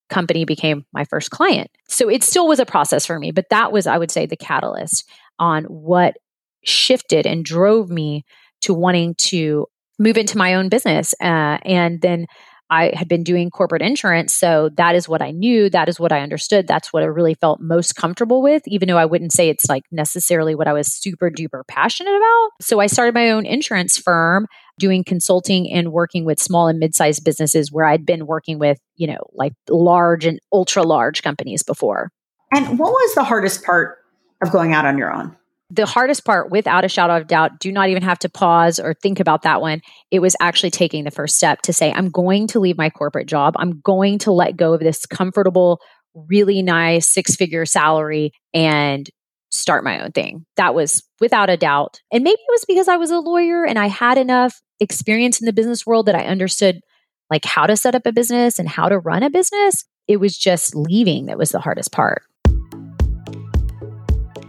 company 0.09 0.45
became 0.45 0.85
my 0.93 1.05
first 1.05 1.31
client. 1.31 1.69
So 1.87 2.09
it 2.09 2.23
still 2.23 2.47
was 2.47 2.59
a 2.59 2.65
process 2.65 3.05
for 3.05 3.19
me, 3.19 3.31
but 3.31 3.49
that 3.49 3.71
was, 3.71 3.87
I 3.87 3.97
would 3.97 4.11
say, 4.11 4.25
the 4.25 4.35
catalyst 4.35 5.07
on 5.39 5.63
what 5.65 6.15
shifted 6.63 7.25
and 7.25 7.45
drove 7.45 7.89
me 7.89 8.25
to 8.61 8.73
wanting 8.73 9.15
to 9.15 9.67
move 9.97 10.17
into 10.17 10.37
my 10.37 10.55
own 10.55 10.69
business. 10.69 11.13
Uh, 11.21 11.57
and 11.63 12.01
then 12.01 12.27
I 12.71 12.93
had 12.95 13.09
been 13.09 13.23
doing 13.23 13.51
corporate 13.51 13.81
insurance. 13.81 14.33
So 14.33 14.69
that 14.77 14.95
is 14.95 15.07
what 15.07 15.21
I 15.21 15.31
knew. 15.31 15.69
That 15.69 15.89
is 15.89 15.99
what 15.99 16.13
I 16.13 16.21
understood. 16.21 16.67
That's 16.67 16.93
what 16.93 17.03
I 17.03 17.07
really 17.07 17.33
felt 17.33 17.59
most 17.59 17.95
comfortable 17.95 18.41
with, 18.41 18.63
even 18.65 18.87
though 18.87 18.97
I 18.97 19.05
wouldn't 19.05 19.33
say 19.33 19.49
it's 19.49 19.65
like 19.67 19.83
necessarily 19.91 20.55
what 20.55 20.69
I 20.69 20.73
was 20.73 20.87
super 20.91 21.29
duper 21.29 21.63
passionate 21.67 22.15
about. 22.15 22.49
So 22.61 22.79
I 22.79 22.87
started 22.87 23.13
my 23.13 23.29
own 23.29 23.45
insurance 23.45 23.97
firm 23.97 24.47
doing 24.79 25.03
consulting 25.03 25.69
and 25.69 25.91
working 25.91 26.23
with 26.23 26.41
small 26.41 26.69
and 26.69 26.79
mid-sized 26.79 27.25
businesses 27.25 27.71
where 27.71 27.85
I'd 27.85 28.05
been 28.05 28.25
working 28.25 28.57
with, 28.57 28.79
you 28.95 29.05
know, 29.05 29.19
like 29.33 29.53
large 29.69 30.25
and 30.25 30.39
ultra 30.53 30.83
large 30.83 31.21
companies 31.21 31.63
before. 31.63 32.09
And 32.53 32.79
what 32.79 32.91
was 32.91 33.15
the 33.15 33.25
hardest 33.25 33.63
part 33.63 33.97
of 34.41 34.51
going 34.51 34.73
out 34.73 34.85
on 34.85 34.97
your 34.97 35.13
own? 35.13 35.35
The 35.71 35.85
hardest 35.85 36.25
part, 36.25 36.51
without 36.51 36.83
a 36.83 36.89
shadow 36.89 37.15
of 37.15 37.27
doubt, 37.27 37.59
do 37.59 37.71
not 37.71 37.87
even 37.89 38.03
have 38.03 38.19
to 38.19 38.29
pause 38.29 38.77
or 38.77 38.93
think 38.93 39.21
about 39.21 39.43
that 39.43 39.61
one. 39.61 39.81
It 40.11 40.19
was 40.19 40.35
actually 40.41 40.71
taking 40.71 41.05
the 41.05 41.11
first 41.11 41.37
step 41.37 41.61
to 41.63 41.73
say, 41.73 41.93
I'm 41.93 42.09
going 42.09 42.47
to 42.47 42.59
leave 42.59 42.77
my 42.77 42.89
corporate 42.89 43.27
job. 43.27 43.55
I'm 43.57 43.79
going 43.79 44.19
to 44.19 44.33
let 44.33 44.57
go 44.57 44.73
of 44.73 44.81
this 44.81 45.05
comfortable, 45.05 45.79
really 46.13 46.61
nice 46.61 47.07
six 47.07 47.35
figure 47.37 47.65
salary 47.65 48.33
and 48.53 49.09
start 49.49 49.85
my 49.85 50.03
own 50.03 50.11
thing. 50.11 50.45
That 50.57 50.75
was 50.75 51.03
without 51.21 51.49
a 51.49 51.57
doubt. 51.57 52.01
And 52.11 52.23
maybe 52.23 52.39
it 52.39 52.51
was 52.51 52.65
because 52.65 52.89
I 52.89 52.97
was 52.97 53.11
a 53.11 53.19
lawyer 53.19 53.65
and 53.65 53.79
I 53.79 53.87
had 53.87 54.17
enough 54.17 54.61
experience 54.81 55.39
in 55.39 55.45
the 55.45 55.53
business 55.53 55.85
world 55.85 56.05
that 56.07 56.15
I 56.15 56.25
understood 56.25 56.81
like 57.29 57.45
how 57.45 57.65
to 57.65 57.77
set 57.77 57.95
up 57.95 58.05
a 58.05 58.11
business 58.11 58.59
and 58.59 58.67
how 58.67 58.89
to 58.89 58.99
run 58.99 59.23
a 59.23 59.29
business. 59.29 59.85
It 60.07 60.17
was 60.17 60.37
just 60.37 60.75
leaving 60.75 61.27
that 61.27 61.37
was 61.37 61.51
the 61.51 61.59
hardest 61.59 61.93
part. 61.93 62.23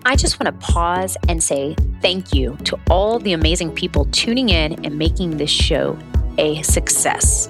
I 0.05 0.17
just 0.17 0.41
want 0.41 0.47
to 0.61 0.67
pause 0.67 1.17
and 1.29 1.43
say 1.43 1.77
thank 2.01 2.35
you 2.35 2.57
to 2.65 2.77
all 2.91 3.21
the 3.21 3.35
amazing 3.35 3.73
people 3.73 4.07
tuning 4.07 4.49
in 4.49 4.85
and 4.85 4.99
making 4.99 5.37
this 5.37 5.51
show 5.51 5.97
a 6.39 6.61
success. 6.63 7.49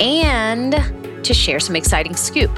And 0.00 0.72
to 1.22 1.34
share 1.34 1.60
some 1.60 1.76
exciting 1.76 2.16
scoop, 2.16 2.50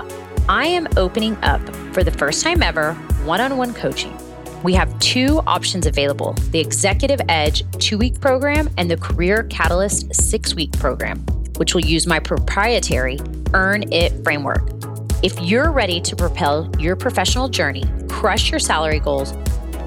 I 0.48 0.66
am 0.66 0.86
opening 0.96 1.36
up 1.42 1.60
for 1.92 2.04
the 2.04 2.12
first 2.12 2.44
time 2.44 2.62
ever 2.62 2.94
one 3.24 3.40
on 3.40 3.56
one 3.56 3.74
coaching. 3.74 4.16
We 4.62 4.72
have 4.74 4.96
two 5.00 5.40
options 5.48 5.86
available 5.86 6.34
the 6.50 6.60
Executive 6.60 7.20
Edge 7.28 7.64
two 7.80 7.98
week 7.98 8.20
program 8.20 8.70
and 8.78 8.88
the 8.88 8.96
Career 8.96 9.42
Catalyst 9.50 10.14
six 10.14 10.54
week 10.54 10.72
program, 10.72 11.18
which 11.56 11.74
will 11.74 11.84
use 11.84 12.06
my 12.06 12.20
proprietary 12.20 13.18
Earn 13.52 13.92
It 13.92 14.22
framework. 14.22 14.83
If 15.24 15.40
you're 15.40 15.72
ready 15.72 16.02
to 16.02 16.14
propel 16.14 16.70
your 16.78 16.96
professional 16.96 17.48
journey, 17.48 17.84
crush 18.10 18.50
your 18.50 18.60
salary 18.60 19.00
goals, 19.00 19.32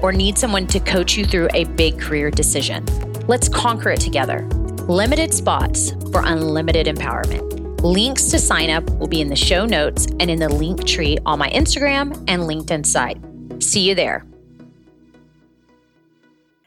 or 0.02 0.10
need 0.10 0.36
someone 0.36 0.66
to 0.66 0.80
coach 0.80 1.16
you 1.16 1.24
through 1.24 1.48
a 1.54 1.62
big 1.62 2.00
career 2.00 2.28
decision, 2.28 2.84
let's 3.28 3.48
conquer 3.48 3.90
it 3.90 4.00
together. 4.00 4.44
Limited 4.88 5.32
spots 5.32 5.92
for 6.10 6.22
unlimited 6.24 6.88
empowerment. 6.88 7.80
Links 7.84 8.24
to 8.32 8.40
sign 8.40 8.68
up 8.68 8.90
will 8.98 9.06
be 9.06 9.20
in 9.20 9.28
the 9.28 9.36
show 9.36 9.64
notes 9.64 10.06
and 10.18 10.28
in 10.28 10.40
the 10.40 10.48
Linktree 10.48 11.18
on 11.24 11.38
my 11.38 11.50
Instagram 11.50 12.16
and 12.26 12.42
LinkedIn 12.42 12.84
site. 12.84 13.18
See 13.62 13.88
you 13.88 13.94
there. 13.94 14.26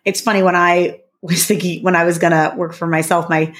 It's 0.05 0.21
funny 0.21 0.43
when 0.43 0.55
I 0.55 1.01
was 1.21 1.45
thinking 1.45 1.83
when 1.83 1.97
I 1.97 2.05
was 2.05 2.19
going 2.19 2.31
to 2.31 2.55
work 2.55 2.71
for 2.71 2.87
myself, 2.87 3.29
my 3.29 3.53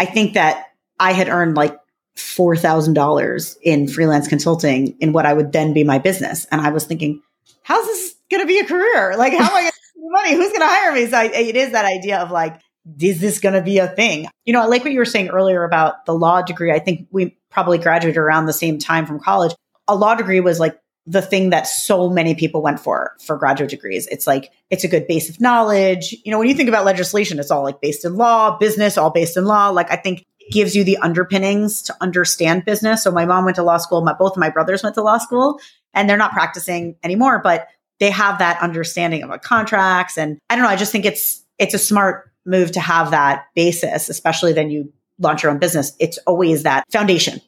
I 0.00 0.04
think 0.04 0.34
that 0.34 0.72
I 0.98 1.12
had 1.12 1.28
earned 1.28 1.54
like 1.54 1.78
$4,000 2.16 3.56
in 3.62 3.88
freelance 3.88 4.28
consulting 4.28 4.96
in 5.00 5.12
what 5.12 5.26
I 5.26 5.32
would 5.32 5.52
then 5.52 5.72
be 5.72 5.84
my 5.84 5.98
business. 5.98 6.46
And 6.50 6.60
I 6.60 6.70
was 6.70 6.84
thinking, 6.84 7.22
how's 7.62 7.86
this 7.86 8.14
going 8.30 8.42
to 8.42 8.46
be 8.46 8.58
a 8.58 8.66
career? 8.66 9.16
Like, 9.16 9.32
how 9.32 9.44
am 9.44 9.56
I 9.56 9.62
going 9.62 9.72
to 9.94 10.00
make 10.00 10.12
money? 10.12 10.34
Who's 10.34 10.48
going 10.48 10.60
to 10.60 10.66
hire 10.66 10.92
me? 10.92 11.06
So 11.06 11.16
I, 11.16 11.24
it 11.24 11.56
is 11.56 11.72
that 11.72 11.84
idea 11.84 12.18
of 12.18 12.30
like, 12.30 12.60
is 13.00 13.20
this 13.20 13.38
going 13.38 13.54
to 13.54 13.62
be 13.62 13.78
a 13.78 13.88
thing? 13.88 14.28
You 14.44 14.52
know, 14.52 14.60
I 14.60 14.66
like 14.66 14.82
what 14.84 14.92
you 14.92 14.98
were 14.98 15.04
saying 15.04 15.28
earlier 15.28 15.64
about 15.64 16.04
the 16.04 16.14
law 16.14 16.42
degree. 16.42 16.72
I 16.72 16.80
think 16.80 17.06
we 17.10 17.38
probably 17.50 17.78
graduated 17.78 18.18
around 18.18 18.46
the 18.46 18.52
same 18.52 18.78
time 18.78 19.06
from 19.06 19.20
college. 19.20 19.54
A 19.88 19.94
law 19.94 20.14
degree 20.14 20.40
was 20.40 20.58
like 20.58 20.78
the 21.06 21.22
thing 21.22 21.50
that 21.50 21.66
so 21.66 22.08
many 22.08 22.34
people 22.34 22.62
went 22.62 22.78
for 22.78 23.16
for 23.20 23.36
graduate 23.36 23.70
degrees. 23.70 24.06
It's 24.08 24.26
like 24.26 24.52
it's 24.70 24.84
a 24.84 24.88
good 24.88 25.06
base 25.06 25.28
of 25.28 25.40
knowledge. 25.40 26.14
You 26.24 26.30
know, 26.30 26.38
when 26.38 26.48
you 26.48 26.54
think 26.54 26.68
about 26.68 26.84
legislation, 26.84 27.38
it's 27.38 27.50
all 27.50 27.62
like 27.62 27.80
based 27.80 28.04
in 28.04 28.16
law, 28.16 28.56
business, 28.58 28.96
all 28.96 29.10
based 29.10 29.36
in 29.36 29.44
law. 29.44 29.70
Like 29.70 29.90
I 29.90 29.96
think 29.96 30.24
gives 30.50 30.74
you 30.74 30.84
the 30.84 30.96
underpinnings 30.98 31.82
to 31.82 31.96
understand 32.00 32.64
business. 32.64 33.04
So 33.04 33.10
my 33.10 33.24
mom 33.24 33.44
went 33.44 33.56
to 33.56 33.62
law 33.62 33.76
school. 33.76 34.02
My, 34.02 34.12
both 34.12 34.32
of 34.32 34.38
my 34.38 34.50
brothers 34.50 34.82
went 34.82 34.94
to 34.96 35.02
law 35.02 35.18
school 35.18 35.60
and 35.94 36.08
they're 36.08 36.16
not 36.16 36.32
practicing 36.32 36.96
anymore, 37.02 37.40
but 37.42 37.68
they 38.00 38.10
have 38.10 38.38
that 38.38 38.60
understanding 38.60 39.22
of 39.22 39.40
contracts. 39.42 40.18
And 40.18 40.38
I 40.50 40.56
don't 40.56 40.64
know. 40.64 40.70
I 40.70 40.76
just 40.76 40.92
think 40.92 41.04
it's, 41.04 41.44
it's 41.58 41.74
a 41.74 41.78
smart 41.78 42.30
move 42.44 42.72
to 42.72 42.80
have 42.80 43.10
that 43.12 43.46
basis, 43.54 44.08
especially 44.08 44.52
then 44.52 44.70
you 44.70 44.92
launch 45.18 45.42
your 45.42 45.52
own 45.52 45.58
business. 45.58 45.92
It's 46.00 46.18
always 46.26 46.64
that 46.64 46.84
foundation. 46.90 47.40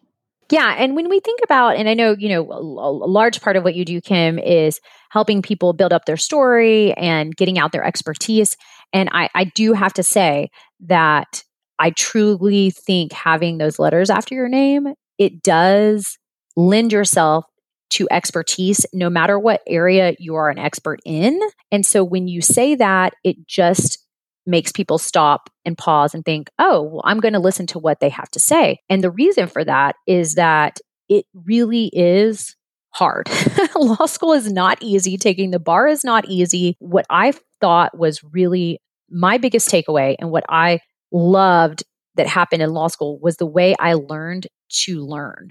Yeah. 0.51 0.75
And 0.77 0.95
when 0.95 1.09
we 1.09 1.21
think 1.21 1.41
about, 1.43 1.77
and 1.77 1.89
I 1.89 1.95
know, 1.95 2.15
you 2.19 2.29
know, 2.29 2.51
a, 2.53 2.59
a 2.59 3.09
large 3.09 3.41
part 3.41 3.57
of 3.57 3.65
what 3.65 3.75
you 3.75 3.85
do, 3.85 4.01
Kim, 4.01 4.39
is 4.39 4.79
helping 5.09 5.43
people 5.43 5.73
build 5.73 5.93
up 5.93 6.05
their 6.05 6.17
story 6.17 6.93
and 6.95 7.35
getting 7.35 7.59
out 7.59 7.73
their 7.73 7.85
expertise. 7.85 8.57
And 8.93 9.09
I, 9.13 9.31
I 9.35 9.45
do 9.45 9.73
have 9.73 9.95
to 9.95 10.03
say 10.03 10.51
that 10.81 11.44
I 11.79 11.91
truly 11.91 12.71
think 12.71 13.13
having 13.13 13.59
those 13.59 13.79
letters 13.79 14.11
after 14.11 14.35
your 14.35 14.49
name, 14.49 14.95
it 15.19 15.43
does 15.43 16.19
lend 16.57 16.93
yourself 16.93 17.47
to 17.91 18.09
expertise 18.11 18.87
no 18.93 19.09
matter 19.09 19.39
what 19.39 19.63
area 19.67 20.15
you 20.19 20.35
are 20.35 20.51
an 20.51 20.59
expert 20.59 21.01
in. 21.05 21.41
And 21.71 21.85
so 21.85 22.03
when 22.03 22.27
you 22.29 22.41
say 22.43 22.75
that, 22.75 23.15
it 23.23 23.47
just 23.47 23.99
makes 24.47 24.73
people 24.73 24.99
stop 24.99 25.49
and 25.65 25.79
pause 25.79 26.15
and 26.15 26.25
think, 26.25 26.51
oh, 26.59 26.83
well, 26.83 27.03
I'm 27.05 27.21
going 27.21 27.35
to 27.35 27.41
listen 27.41 27.67
to 27.69 27.79
what 27.79 28.01
they 28.01 28.09
have 28.11 28.31
to 28.33 28.41
say. 28.41 28.81
And 28.89 29.03
the 29.03 29.11
reason 29.11 29.47
for 29.47 29.65
that 29.65 29.97
is 30.07 30.35
that 30.35 30.81
it 31.09 31.27
really 31.33 31.91
is 31.93 32.57
hard. 32.91 33.29
Law 33.77 34.07
school 34.07 34.33
is 34.33 34.51
not 34.51 34.79
easy. 34.81 35.17
Taking 35.17 35.51
the 35.51 35.59
bar 35.59 35.87
is 35.87 36.05
not 36.05 36.29
easy. 36.29 36.77
What 36.79 37.07
I 37.11 37.33
thought 37.61 37.97
was 37.97 38.23
really 38.23 38.81
my 39.11 39.39
biggest 39.39 39.69
takeaway 39.69 40.17
and 40.19 40.31
what 40.31 40.45
I 40.49 40.81
loved 41.15 41.85
that 42.17 42.27
happened 42.27 42.63
in 42.63 42.71
law 42.71 42.89
school 42.89 43.19
was 43.21 43.37
the 43.37 43.47
way 43.47 43.75
I 43.79 43.95
learned 43.95 44.49
to 44.83 45.01
learn. 45.01 45.51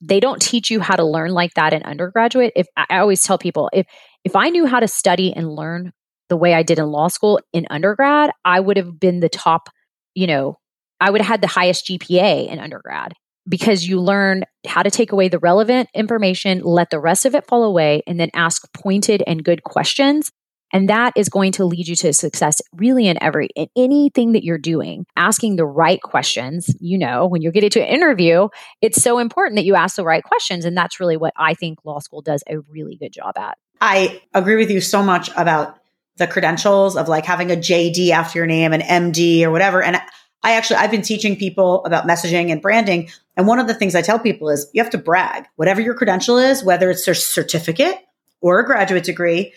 They 0.00 0.18
don't 0.18 0.42
teach 0.42 0.70
you 0.70 0.80
how 0.80 0.96
to 0.96 1.04
learn 1.04 1.30
like 1.30 1.54
that 1.54 1.72
in 1.72 1.82
undergraduate. 1.84 2.52
If 2.56 2.66
I 2.76 2.98
always 2.98 3.22
tell 3.22 3.38
people 3.38 3.70
if 3.72 3.86
if 4.24 4.34
I 4.34 4.48
knew 4.48 4.66
how 4.66 4.80
to 4.80 4.88
study 4.88 5.32
and 5.32 5.54
learn 5.54 5.92
the 6.28 6.36
way 6.36 6.54
I 6.54 6.62
did 6.62 6.78
in 6.78 6.86
law 6.86 7.08
school 7.08 7.40
in 7.52 7.66
undergrad, 7.70 8.30
I 8.44 8.58
would 8.58 8.76
have 8.76 8.98
been 8.98 9.20
the 9.20 9.28
top, 9.28 9.68
you 10.14 10.26
know, 10.26 10.58
I 11.00 11.10
would 11.10 11.20
have 11.20 11.28
had 11.28 11.40
the 11.40 11.46
highest 11.46 11.86
GPA 11.86 12.48
in 12.48 12.58
undergrad 12.58 13.12
because 13.48 13.86
you 13.86 14.00
learn 14.00 14.44
how 14.66 14.82
to 14.82 14.90
take 14.90 15.12
away 15.12 15.28
the 15.28 15.38
relevant 15.38 15.88
information, 15.94 16.60
let 16.60 16.90
the 16.90 17.00
rest 17.00 17.26
of 17.26 17.34
it 17.34 17.46
fall 17.46 17.64
away, 17.64 18.02
and 18.06 18.18
then 18.18 18.30
ask 18.34 18.62
pointed 18.72 19.22
and 19.26 19.44
good 19.44 19.62
questions 19.62 20.30
and 20.72 20.88
that 20.88 21.12
is 21.16 21.28
going 21.28 21.52
to 21.52 21.64
lead 21.64 21.86
you 21.86 21.96
to 21.96 22.12
success 22.12 22.60
really 22.74 23.06
in 23.06 23.22
every, 23.22 23.48
in 23.54 23.68
anything 23.76 24.32
that 24.32 24.44
you're 24.44 24.58
doing. 24.58 25.06
Asking 25.16 25.56
the 25.56 25.66
right 25.66 26.00
questions, 26.00 26.74
you 26.80 26.98
know, 26.98 27.26
when 27.26 27.42
you're 27.42 27.52
getting 27.52 27.70
to 27.70 27.80
an 27.80 27.88
interview, 27.88 28.48
it's 28.80 29.02
so 29.02 29.18
important 29.18 29.56
that 29.56 29.64
you 29.64 29.74
ask 29.74 29.96
the 29.96 30.04
right 30.04 30.24
questions. 30.24 30.64
And 30.64 30.76
that's 30.76 30.98
really 30.98 31.16
what 31.16 31.34
I 31.36 31.54
think 31.54 31.78
law 31.84 31.98
school 31.98 32.22
does 32.22 32.42
a 32.48 32.58
really 32.60 32.96
good 32.96 33.12
job 33.12 33.36
at. 33.36 33.58
I 33.80 34.22
agree 34.32 34.56
with 34.56 34.70
you 34.70 34.80
so 34.80 35.02
much 35.02 35.28
about 35.36 35.76
the 36.16 36.26
credentials 36.26 36.96
of 36.96 37.08
like 37.08 37.24
having 37.24 37.50
a 37.50 37.56
JD 37.56 38.10
after 38.10 38.38
your 38.38 38.46
name, 38.46 38.72
an 38.72 38.80
MD 38.80 39.42
or 39.42 39.50
whatever. 39.50 39.82
And 39.82 40.00
I 40.42 40.54
actually, 40.54 40.76
I've 40.76 40.90
been 40.90 41.02
teaching 41.02 41.36
people 41.36 41.84
about 41.84 42.06
messaging 42.06 42.50
and 42.50 42.60
branding. 42.60 43.10
And 43.36 43.46
one 43.46 43.58
of 43.58 43.66
the 43.66 43.74
things 43.74 43.94
I 43.94 44.02
tell 44.02 44.18
people 44.18 44.48
is 44.48 44.68
you 44.72 44.82
have 44.82 44.90
to 44.92 44.98
brag. 44.98 45.46
Whatever 45.56 45.80
your 45.80 45.94
credential 45.94 46.38
is, 46.38 46.64
whether 46.64 46.90
it's 46.90 47.06
a 47.06 47.14
certificate 47.14 47.96
or 48.40 48.58
a 48.58 48.66
graduate 48.66 49.04
degree, 49.04 49.52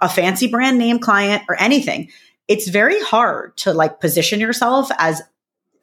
a 0.00 0.08
fancy 0.08 0.46
brand 0.46 0.78
name 0.78 0.98
client 0.98 1.42
or 1.48 1.60
anything, 1.60 2.10
it's 2.48 2.68
very 2.68 3.00
hard 3.00 3.56
to 3.58 3.72
like 3.72 4.00
position 4.00 4.40
yourself 4.40 4.90
as 4.98 5.22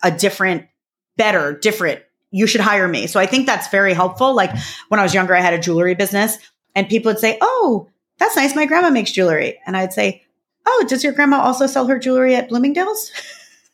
a 0.03 0.11
different, 0.11 0.67
better, 1.15 1.57
different. 1.57 2.01
You 2.31 2.45
should 2.45 2.61
hire 2.61 2.87
me. 2.87 3.07
So 3.07 3.19
I 3.19 3.25
think 3.25 3.45
that's 3.45 3.69
very 3.69 3.93
helpful. 3.93 4.35
Like 4.35 4.51
when 4.89 4.99
I 4.99 5.03
was 5.03 5.13
younger, 5.13 5.35
I 5.35 5.39
had 5.39 5.53
a 5.53 5.59
jewelry 5.59 5.95
business 5.95 6.37
and 6.75 6.89
people 6.89 7.11
would 7.11 7.19
say, 7.19 7.37
Oh, 7.41 7.89
that's 8.19 8.35
nice. 8.35 8.55
My 8.55 8.65
grandma 8.65 8.89
makes 8.89 9.11
jewelry. 9.11 9.59
And 9.65 9.77
I'd 9.77 9.93
say, 9.93 10.23
Oh, 10.65 10.85
does 10.87 11.03
your 11.03 11.13
grandma 11.13 11.39
also 11.39 11.67
sell 11.67 11.87
her 11.87 11.97
jewelry 11.97 12.35
at 12.35 12.49
Bloomingdale's? 12.49 13.11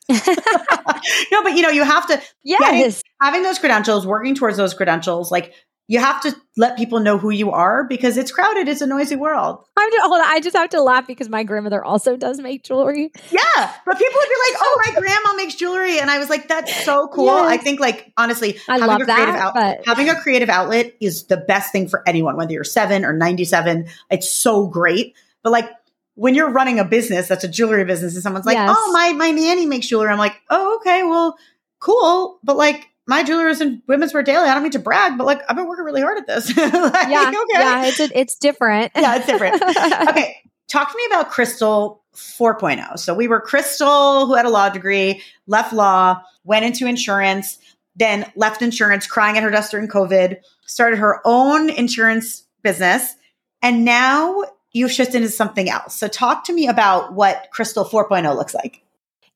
no, 0.09 1.43
but 1.43 1.53
you 1.53 1.61
know, 1.61 1.69
you 1.69 1.83
have 1.83 2.05
to 2.07 2.21
yes. 2.43 2.59
Getting, 2.59 2.93
having 3.21 3.43
those 3.43 3.57
credentials, 3.57 4.05
working 4.05 4.35
towards 4.35 4.57
those 4.57 4.73
credentials, 4.73 5.31
like 5.31 5.53
you 5.87 5.99
have 5.99 6.21
to 6.21 6.35
let 6.55 6.77
people 6.77 6.99
know 6.99 7.17
who 7.17 7.29
you 7.29 7.51
are 7.51 7.83
because 7.83 8.15
it's 8.15 8.31
crowded. 8.31 8.69
It's 8.69 8.79
a 8.79 8.87
noisy 8.87 9.17
world. 9.17 9.65
I'm 9.75 9.91
just, 9.91 10.01
hold 10.01 10.21
on. 10.21 10.25
I 10.25 10.39
just 10.39 10.55
have 10.55 10.69
to 10.69 10.81
laugh 10.81 11.05
because 11.07 11.27
my 11.27 11.43
grandmother 11.43 11.83
also 11.83 12.15
does 12.15 12.39
make 12.39 12.63
jewelry. 12.63 13.11
Yeah. 13.31 13.73
But 13.85 13.97
people 13.97 14.15
would 14.15 14.29
be 14.29 14.51
like, 14.51 14.61
oh, 14.61 14.81
my 14.85 14.93
grandma 14.99 15.33
makes 15.33 15.55
jewelry. 15.55 15.99
And 15.99 16.09
I 16.09 16.19
was 16.19 16.29
like, 16.29 16.47
that's 16.47 16.85
so 16.85 17.09
cool. 17.09 17.25
Yes. 17.25 17.47
I 17.47 17.57
think 17.57 17.81
like, 17.81 18.13
honestly, 18.15 18.57
I 18.69 18.79
having, 18.79 19.01
a 19.01 19.05
creative 19.05 19.33
that, 19.35 19.55
out- 19.55 19.85
having 19.85 20.09
a 20.09 20.15
creative 20.15 20.49
outlet 20.49 20.95
is 21.01 21.25
the 21.25 21.37
best 21.37 21.73
thing 21.73 21.89
for 21.89 22.01
anyone, 22.07 22.37
whether 22.37 22.53
you're 22.53 22.63
seven 22.63 23.03
or 23.03 23.11
97. 23.11 23.87
It's 24.09 24.29
so 24.31 24.67
great. 24.67 25.15
But 25.43 25.51
like, 25.51 25.69
when 26.15 26.35
you're 26.35 26.51
running 26.51 26.79
a 26.79 26.85
business 26.85 27.27
that's 27.27 27.43
a 27.43 27.47
jewelry 27.47 27.83
business 27.83 28.13
and 28.13 28.23
someone's 28.23 28.45
like, 28.45 28.55
yes. 28.55 28.73
oh, 28.73 28.91
my, 28.93 29.11
my 29.13 29.31
nanny 29.31 29.65
makes 29.65 29.87
jewelry. 29.87 30.09
I'm 30.09 30.17
like, 30.17 30.39
oh, 30.49 30.77
okay, 30.77 31.03
well, 31.03 31.37
cool. 31.79 32.39
But 32.43 32.55
like, 32.55 32.87
my 33.07 33.23
jewelry 33.23 33.51
is 33.51 33.61
in 33.61 33.81
women's 33.87 34.13
wear 34.13 34.23
daily. 34.23 34.47
I 34.47 34.53
don't 34.53 34.63
mean 34.63 34.71
to 34.73 34.79
brag, 34.79 35.17
but 35.17 35.25
like 35.25 35.41
I've 35.49 35.55
been 35.55 35.67
working 35.67 35.85
really 35.85 36.01
hard 36.01 36.17
at 36.17 36.27
this. 36.27 36.55
like, 36.57 37.09
yeah, 37.09 37.29
okay. 37.29 37.43
yeah, 37.49 37.85
it's 37.85 37.99
a, 37.99 38.17
it's 38.17 38.35
different. 38.35 38.91
yeah, 38.95 39.17
it's 39.17 39.25
different. 39.25 39.61
okay, 40.09 40.37
talk 40.67 40.91
to 40.91 40.97
me 40.97 41.03
about 41.07 41.29
Crystal 41.29 42.03
4.0. 42.15 42.97
So 42.99 43.13
we 43.13 43.27
were 43.27 43.41
Crystal, 43.41 44.25
who 44.25 44.35
had 44.35 44.45
a 44.45 44.49
law 44.49 44.69
degree, 44.69 45.21
left 45.47 45.73
law, 45.73 46.21
went 46.43 46.65
into 46.65 46.87
insurance, 46.87 47.57
then 47.95 48.31
left 48.35 48.61
insurance, 48.61 49.07
crying 49.07 49.37
at 49.37 49.43
her 49.43 49.51
desk 49.51 49.71
during 49.71 49.87
COVID, 49.87 50.37
started 50.65 50.97
her 50.97 51.19
own 51.25 51.69
insurance 51.69 52.43
business, 52.61 53.15
and 53.61 53.83
now 53.83 54.43
you've 54.71 54.91
shifted 54.91 55.17
into 55.17 55.29
something 55.29 55.69
else. 55.69 55.95
So 55.95 56.07
talk 56.07 56.45
to 56.45 56.53
me 56.53 56.67
about 56.67 57.13
what 57.13 57.47
Crystal 57.51 57.85
4.0 57.85 58.35
looks 58.35 58.53
like. 58.53 58.83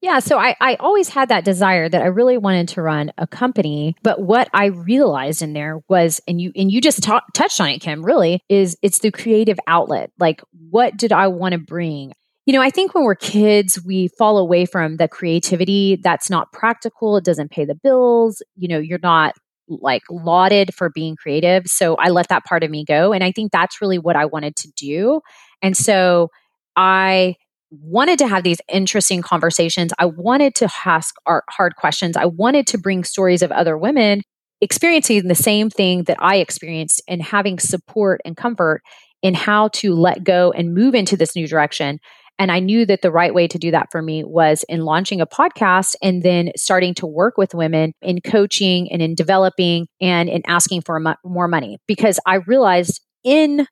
Yeah, 0.02 0.20
so 0.20 0.38
I, 0.38 0.56
I 0.62 0.76
always 0.76 1.10
had 1.10 1.30
that 1.30 1.44
desire 1.44 1.90
that 1.90 2.02
I 2.04 2.06
really 2.06 2.38
wanted 2.38 2.68
to 2.70 2.84
run 2.84 3.12
a 3.18 3.26
company, 3.26 3.96
but 4.04 4.22
what 4.22 4.48
I 4.54 4.66
realized 4.66 5.42
in 5.42 5.54
there 5.54 5.82
was, 5.90 6.22
and 6.28 6.40
you 6.40 6.52
and 6.56 6.72
you 6.72 6.82
just 6.82 7.02
touched 7.02 7.60
on 7.60 7.70
it, 7.70 7.80
Kim. 7.80 8.06
Really, 8.06 8.44
is 8.48 8.78
it's 8.84 9.00
the 9.00 9.12
creative 9.12 9.58
outlet. 9.66 10.12
Like, 10.20 10.42
what 10.70 10.98
did 10.98 11.12
I 11.12 11.28
want 11.28 11.54
to 11.54 11.58
bring? 11.58 12.14
You 12.46 12.54
know, 12.54 12.62
I 12.62 12.70
think 12.70 12.94
when 12.94 13.04
we're 13.04 13.16
kids, 13.16 13.84
we 13.84 14.08
fall 14.20 14.38
away 14.38 14.66
from 14.66 14.98
the 14.98 15.08
creativity 15.08 16.00
that's 16.02 16.30
not 16.30 16.52
practical. 16.54 17.18
It 17.18 17.26
doesn't 17.26 17.52
pay 17.52 17.66
the 17.66 17.76
bills. 17.76 18.44
You 18.56 18.68
know, 18.68 18.80
you're 18.80 19.00
not 19.02 19.34
like 19.68 20.04
lauded 20.10 20.74
for 20.74 20.90
being 20.90 21.16
creative. 21.16 21.66
So 21.66 21.96
I 21.96 22.10
let 22.10 22.30
that 22.30 22.46
part 22.46 22.64
of 22.64 22.70
me 22.70 22.86
go. 22.86 23.14
And 23.14 23.24
I 23.24 23.32
think 23.32 23.52
that's 23.52 23.82
really 23.82 23.98
what 23.98 24.16
I 24.16 24.26
wanted 24.26 24.56
to 24.58 24.72
do. 24.78 25.22
And 25.62 25.76
so 25.76 26.30
I 26.78 27.36
wanted 27.72 28.20
to 28.20 28.28
have 28.28 28.44
these 28.44 28.62
interesting 28.72 29.22
conversations. 29.22 29.92
I 30.00 30.06
wanted 30.06 30.56
to 30.56 30.70
ask 30.86 31.16
hard 31.26 31.76
questions. 31.76 32.16
I 32.16 32.26
wanted 32.26 32.68
to 32.68 32.78
bring 32.78 33.04
stories 33.04 33.42
of 33.42 33.52
other 33.52 33.78
women 33.78 34.22
experiencing 34.62 35.28
the 35.28 35.36
same 35.36 35.70
thing 35.70 36.04
that 36.04 36.18
I 36.20 36.38
experienced 36.38 37.02
and 37.08 37.22
having 37.22 37.60
support 37.60 38.22
and 38.26 38.36
comfort 38.36 38.82
in 39.22 39.34
how 39.34 39.70
to 39.70 39.94
let 39.94 40.24
go 40.24 40.52
and 40.52 40.74
move 40.74 40.96
into 40.96 41.18
this 41.18 41.36
new 41.36 41.48
direction. 41.48 42.00
And 42.40 42.52
I 42.52 42.60
knew 42.60 42.86
that 42.86 43.02
the 43.02 43.12
right 43.12 43.34
way 43.34 43.48
to 43.48 43.58
do 43.58 43.72
that 43.72 43.88
for 43.92 44.02
me 44.02 44.24
was 44.24 44.64
in 44.70 44.82
launching 44.82 45.22
a 45.22 45.28
podcast 45.28 45.96
and 46.04 46.22
then 46.22 46.52
starting 46.56 46.94
to 46.96 47.08
work 47.08 47.38
with 47.38 47.56
women 47.56 47.94
in 48.02 48.22
coaching 48.22 48.92
and 48.92 49.02
in 49.02 49.16
developing 49.16 49.88
and 50.00 50.30
in 50.30 50.44
asking 50.46 50.82
for 50.82 51.02
more 51.26 51.48
money 51.48 51.80
because 51.88 52.20
I 52.28 52.36
realized 52.36 53.02
in 53.24 53.68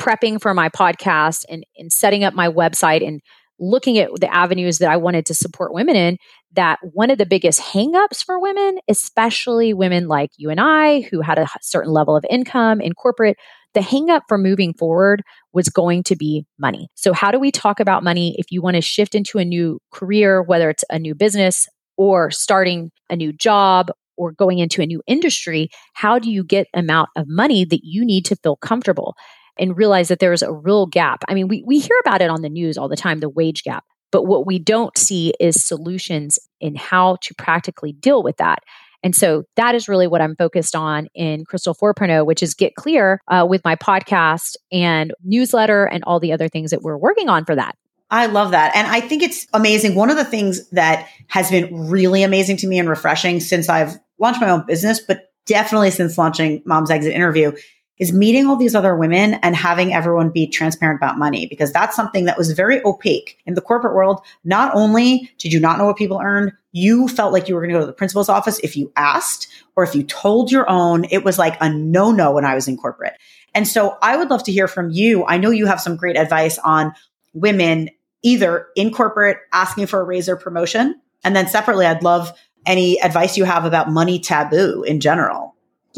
prepping 0.00 0.40
for 0.40 0.54
my 0.54 0.68
podcast 0.68 1.44
and, 1.48 1.64
and 1.76 1.92
setting 1.92 2.24
up 2.24 2.34
my 2.34 2.48
website 2.48 3.06
and 3.06 3.20
looking 3.60 3.98
at 3.98 4.10
the 4.20 4.32
avenues 4.32 4.78
that 4.78 4.90
I 4.90 4.96
wanted 4.96 5.26
to 5.26 5.34
support 5.34 5.74
women 5.74 5.96
in, 5.96 6.16
that 6.52 6.78
one 6.82 7.10
of 7.10 7.18
the 7.18 7.26
biggest 7.26 7.60
hangups 7.60 8.24
for 8.24 8.40
women, 8.40 8.78
especially 8.88 9.74
women 9.74 10.08
like 10.08 10.30
you 10.36 10.50
and 10.50 10.60
I 10.60 11.02
who 11.02 11.20
had 11.20 11.38
a 11.38 11.48
certain 11.60 11.92
level 11.92 12.16
of 12.16 12.24
income 12.30 12.80
in 12.80 12.94
corporate, 12.94 13.36
the 13.74 13.80
hangup 13.80 14.22
for 14.28 14.38
moving 14.38 14.72
forward 14.74 15.22
was 15.52 15.68
going 15.68 16.02
to 16.04 16.16
be 16.16 16.46
money. 16.58 16.88
So, 16.94 17.12
how 17.12 17.30
do 17.30 17.38
we 17.38 17.50
talk 17.50 17.80
about 17.80 18.02
money 18.02 18.34
if 18.38 18.50
you 18.50 18.62
want 18.62 18.76
to 18.76 18.80
shift 18.80 19.14
into 19.14 19.38
a 19.38 19.44
new 19.44 19.78
career, 19.92 20.42
whether 20.42 20.70
it's 20.70 20.84
a 20.90 20.98
new 20.98 21.14
business 21.14 21.66
or 21.96 22.30
starting 22.30 22.90
a 23.10 23.16
new 23.16 23.32
job 23.32 23.90
or 24.16 24.32
going 24.32 24.58
into 24.58 24.80
a 24.80 24.86
new 24.86 25.02
industry? 25.06 25.68
How 25.92 26.18
do 26.18 26.30
you 26.30 26.44
get 26.44 26.66
amount 26.74 27.10
of 27.14 27.26
money 27.28 27.64
that 27.66 27.80
you 27.82 28.04
need 28.06 28.24
to 28.26 28.36
feel 28.36 28.56
comfortable? 28.56 29.14
And 29.58 29.76
realize 29.76 30.08
that 30.08 30.18
there's 30.18 30.42
a 30.42 30.52
real 30.52 30.86
gap. 30.86 31.24
I 31.28 31.34
mean, 31.34 31.48
we, 31.48 31.62
we 31.66 31.78
hear 31.78 31.96
about 32.04 32.22
it 32.22 32.30
on 32.30 32.42
the 32.42 32.48
news 32.48 32.78
all 32.78 32.88
the 32.88 32.96
time, 32.96 33.20
the 33.20 33.28
wage 33.28 33.62
gap. 33.62 33.84
But 34.10 34.24
what 34.24 34.46
we 34.46 34.58
don't 34.58 34.96
see 34.96 35.34
is 35.38 35.64
solutions 35.64 36.38
in 36.60 36.74
how 36.74 37.16
to 37.22 37.34
practically 37.34 37.92
deal 37.92 38.22
with 38.22 38.38
that. 38.38 38.60
And 39.02 39.14
so 39.14 39.44
that 39.56 39.74
is 39.74 39.88
really 39.88 40.06
what 40.06 40.20
I'm 40.20 40.34
focused 40.34 40.74
on 40.74 41.08
in 41.14 41.44
Crystal 41.44 41.74
4.0, 41.74 42.26
which 42.26 42.42
is 42.42 42.54
get 42.54 42.74
clear 42.74 43.20
uh, 43.28 43.46
with 43.48 43.62
my 43.64 43.76
podcast 43.76 44.56
and 44.72 45.12
newsletter 45.22 45.84
and 45.84 46.02
all 46.04 46.18
the 46.18 46.32
other 46.32 46.48
things 46.48 46.70
that 46.72 46.82
we're 46.82 46.96
working 46.96 47.28
on 47.28 47.44
for 47.44 47.54
that. 47.54 47.76
I 48.10 48.26
love 48.26 48.52
that. 48.52 48.74
And 48.74 48.86
I 48.86 49.00
think 49.00 49.22
it's 49.22 49.46
amazing. 49.52 49.94
One 49.94 50.10
of 50.10 50.16
the 50.16 50.24
things 50.24 50.68
that 50.70 51.06
has 51.28 51.50
been 51.50 51.88
really 51.88 52.22
amazing 52.22 52.56
to 52.58 52.66
me 52.66 52.78
and 52.78 52.88
refreshing 52.88 53.38
since 53.38 53.68
I've 53.68 53.98
launched 54.18 54.40
my 54.40 54.50
own 54.50 54.64
business, 54.66 54.98
but 54.98 55.30
definitely 55.46 55.90
since 55.90 56.16
launching 56.16 56.62
Mom's 56.64 56.90
Exit 56.90 57.12
Interview 57.12 57.52
is 57.98 58.12
meeting 58.12 58.46
all 58.46 58.56
these 58.56 58.74
other 58.74 58.96
women 58.96 59.34
and 59.34 59.56
having 59.56 59.92
everyone 59.92 60.30
be 60.30 60.46
transparent 60.46 60.98
about 60.98 61.18
money 61.18 61.46
because 61.46 61.72
that's 61.72 61.96
something 61.96 62.24
that 62.26 62.38
was 62.38 62.52
very 62.52 62.84
opaque 62.84 63.38
in 63.46 63.54
the 63.54 63.60
corporate 63.60 63.94
world. 63.94 64.20
Not 64.44 64.74
only 64.74 65.30
did 65.38 65.52
you 65.52 65.60
not 65.60 65.78
know 65.78 65.86
what 65.86 65.96
people 65.96 66.20
earned, 66.22 66.52
you 66.72 67.08
felt 67.08 67.32
like 67.32 67.48
you 67.48 67.54
were 67.54 67.60
going 67.60 67.72
to 67.72 67.76
go 67.76 67.80
to 67.80 67.86
the 67.86 67.92
principal's 67.92 68.28
office 68.28 68.58
if 68.60 68.76
you 68.76 68.92
asked 68.96 69.48
or 69.74 69.84
if 69.84 69.94
you 69.94 70.02
told 70.02 70.52
your 70.52 70.68
own. 70.70 71.04
It 71.10 71.24
was 71.24 71.38
like 71.38 71.56
a 71.60 71.68
no 71.68 72.12
no 72.12 72.32
when 72.32 72.44
I 72.44 72.54
was 72.54 72.68
in 72.68 72.76
corporate. 72.76 73.14
And 73.54 73.66
so 73.66 73.96
I 74.02 74.16
would 74.16 74.30
love 74.30 74.44
to 74.44 74.52
hear 74.52 74.68
from 74.68 74.90
you. 74.90 75.24
I 75.24 75.38
know 75.38 75.50
you 75.50 75.66
have 75.66 75.80
some 75.80 75.96
great 75.96 76.16
advice 76.16 76.58
on 76.58 76.92
women 77.32 77.90
either 78.22 78.66
in 78.76 78.92
corporate 78.92 79.38
asking 79.52 79.86
for 79.86 80.00
a 80.00 80.04
raise 80.04 80.28
or 80.28 80.36
promotion. 80.36 81.00
And 81.24 81.34
then 81.34 81.48
separately, 81.48 81.86
I'd 81.86 82.02
love 82.02 82.32
any 82.66 83.00
advice 83.00 83.36
you 83.36 83.44
have 83.44 83.64
about 83.64 83.90
money 83.90 84.18
taboo 84.18 84.82
in 84.82 85.00
general. 85.00 85.47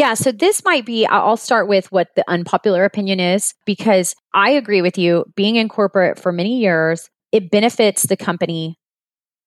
Yeah, 0.01 0.15
so 0.15 0.33
this 0.33 0.65
might 0.65 0.87
be, 0.87 1.05
I'll 1.05 1.37
start 1.37 1.69
with 1.69 1.93
what 1.93 2.09
the 2.17 2.25
unpopular 2.27 2.85
opinion 2.87 3.21
is 3.21 3.53
because 3.67 4.15
I 4.33 4.53
agree 4.53 4.81
with 4.81 4.97
you. 4.97 5.27
Being 5.37 5.57
in 5.57 5.69
corporate 5.69 6.19
for 6.19 6.33
many 6.33 6.59
years, 6.59 7.11
it 7.33 7.51
benefits 7.51 8.05
the 8.05 8.17
company 8.17 8.79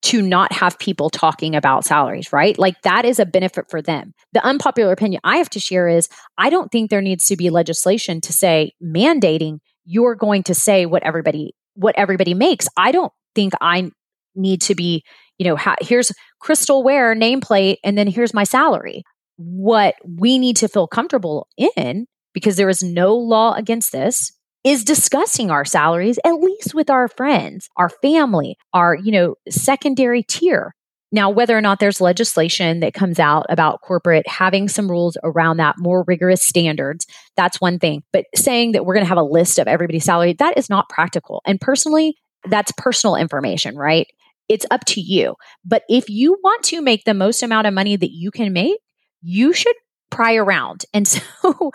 to 0.03 0.21
not 0.21 0.53
have 0.53 0.77
people 0.77 1.09
talking 1.09 1.55
about 1.55 1.85
salaries, 1.85 2.31
right? 2.31 2.55
Like 2.59 2.79
that 2.83 3.03
is 3.03 3.17
a 3.17 3.25
benefit 3.25 3.65
for 3.67 3.81
them. 3.81 4.13
The 4.33 4.45
unpopular 4.45 4.91
opinion 4.91 5.21
I 5.23 5.37
have 5.37 5.49
to 5.49 5.59
share 5.59 5.87
is 5.87 6.07
I 6.37 6.51
don't 6.51 6.71
think 6.71 6.91
there 6.91 7.01
needs 7.01 7.25
to 7.29 7.35
be 7.35 7.49
legislation 7.49 8.21
to 8.21 8.31
say 8.31 8.73
mandating 8.79 9.57
you're 9.85 10.13
going 10.13 10.43
to 10.43 10.53
say 10.53 10.85
what 10.85 11.01
everybody 11.01 11.55
what 11.73 11.95
everybody 11.97 12.35
makes. 12.35 12.67
I 12.77 12.91
don't 12.91 13.11
think 13.33 13.53
I 13.59 13.89
need 14.35 14.61
to 14.61 14.75
be, 14.75 15.03
you 15.39 15.47
know, 15.47 15.55
ha- 15.55 15.77
here's 15.81 16.11
Crystal 16.39 16.83
Ware 16.83 17.15
nameplate 17.15 17.77
and 17.83 17.97
then 17.97 18.05
here's 18.05 18.35
my 18.35 18.43
salary 18.43 19.03
what 19.45 19.95
we 20.03 20.37
need 20.37 20.55
to 20.57 20.67
feel 20.67 20.87
comfortable 20.87 21.47
in, 21.75 22.07
because 22.33 22.55
there 22.55 22.69
is 22.69 22.81
no 22.81 23.15
law 23.15 23.53
against 23.53 23.91
this, 23.91 24.31
is 24.63 24.85
discussing 24.85 25.51
our 25.51 25.65
salaries, 25.65 26.19
at 26.23 26.35
least 26.35 26.73
with 26.73 26.89
our 26.89 27.07
friends, 27.07 27.69
our 27.75 27.89
family, 27.89 28.57
our, 28.73 28.95
you 28.95 29.11
know, 29.11 29.35
secondary 29.49 30.23
tier. 30.23 30.73
Now, 31.11 31.29
whether 31.29 31.55
or 31.55 31.61
not 31.61 31.79
there's 31.79 32.01
legislation 32.01 32.79
that 32.79 32.95
comes 32.95 33.19
out 33.19 33.45
about 33.49 33.81
corporate 33.81 34.27
having 34.27 34.67
some 34.67 34.89
rules 34.89 35.15
around 35.23 35.57
that, 35.57 35.75
more 35.77 36.03
rigorous 36.07 36.43
standards, 36.43 37.05
that's 37.37 37.61
one 37.61 37.77
thing. 37.77 38.03
But 38.11 38.25
saying 38.33 38.71
that 38.71 38.83
we're 38.83 38.95
going 38.95 39.05
to 39.05 39.09
have 39.09 39.17
a 39.19 39.23
list 39.23 39.59
of 39.59 39.67
everybody's 39.67 40.05
salary, 40.05 40.33
that 40.39 40.57
is 40.57 40.71
not 40.71 40.89
practical. 40.89 41.43
And 41.45 41.61
personally, 41.61 42.15
that's 42.45 42.71
personal 42.77 43.15
information, 43.15 43.75
right? 43.75 44.07
It's 44.49 44.65
up 44.71 44.85
to 44.85 45.01
you. 45.01 45.35
But 45.63 45.83
if 45.87 46.09
you 46.09 46.37
want 46.43 46.63
to 46.63 46.81
make 46.81 47.03
the 47.03 47.13
most 47.13 47.43
amount 47.43 47.67
of 47.67 47.73
money 47.73 47.95
that 47.95 48.11
you 48.11 48.31
can 48.31 48.51
make, 48.51 48.79
you 49.23 49.53
should 49.53 49.75
pry 50.11 50.35
around. 50.35 50.85
And 50.93 51.07
so 51.07 51.71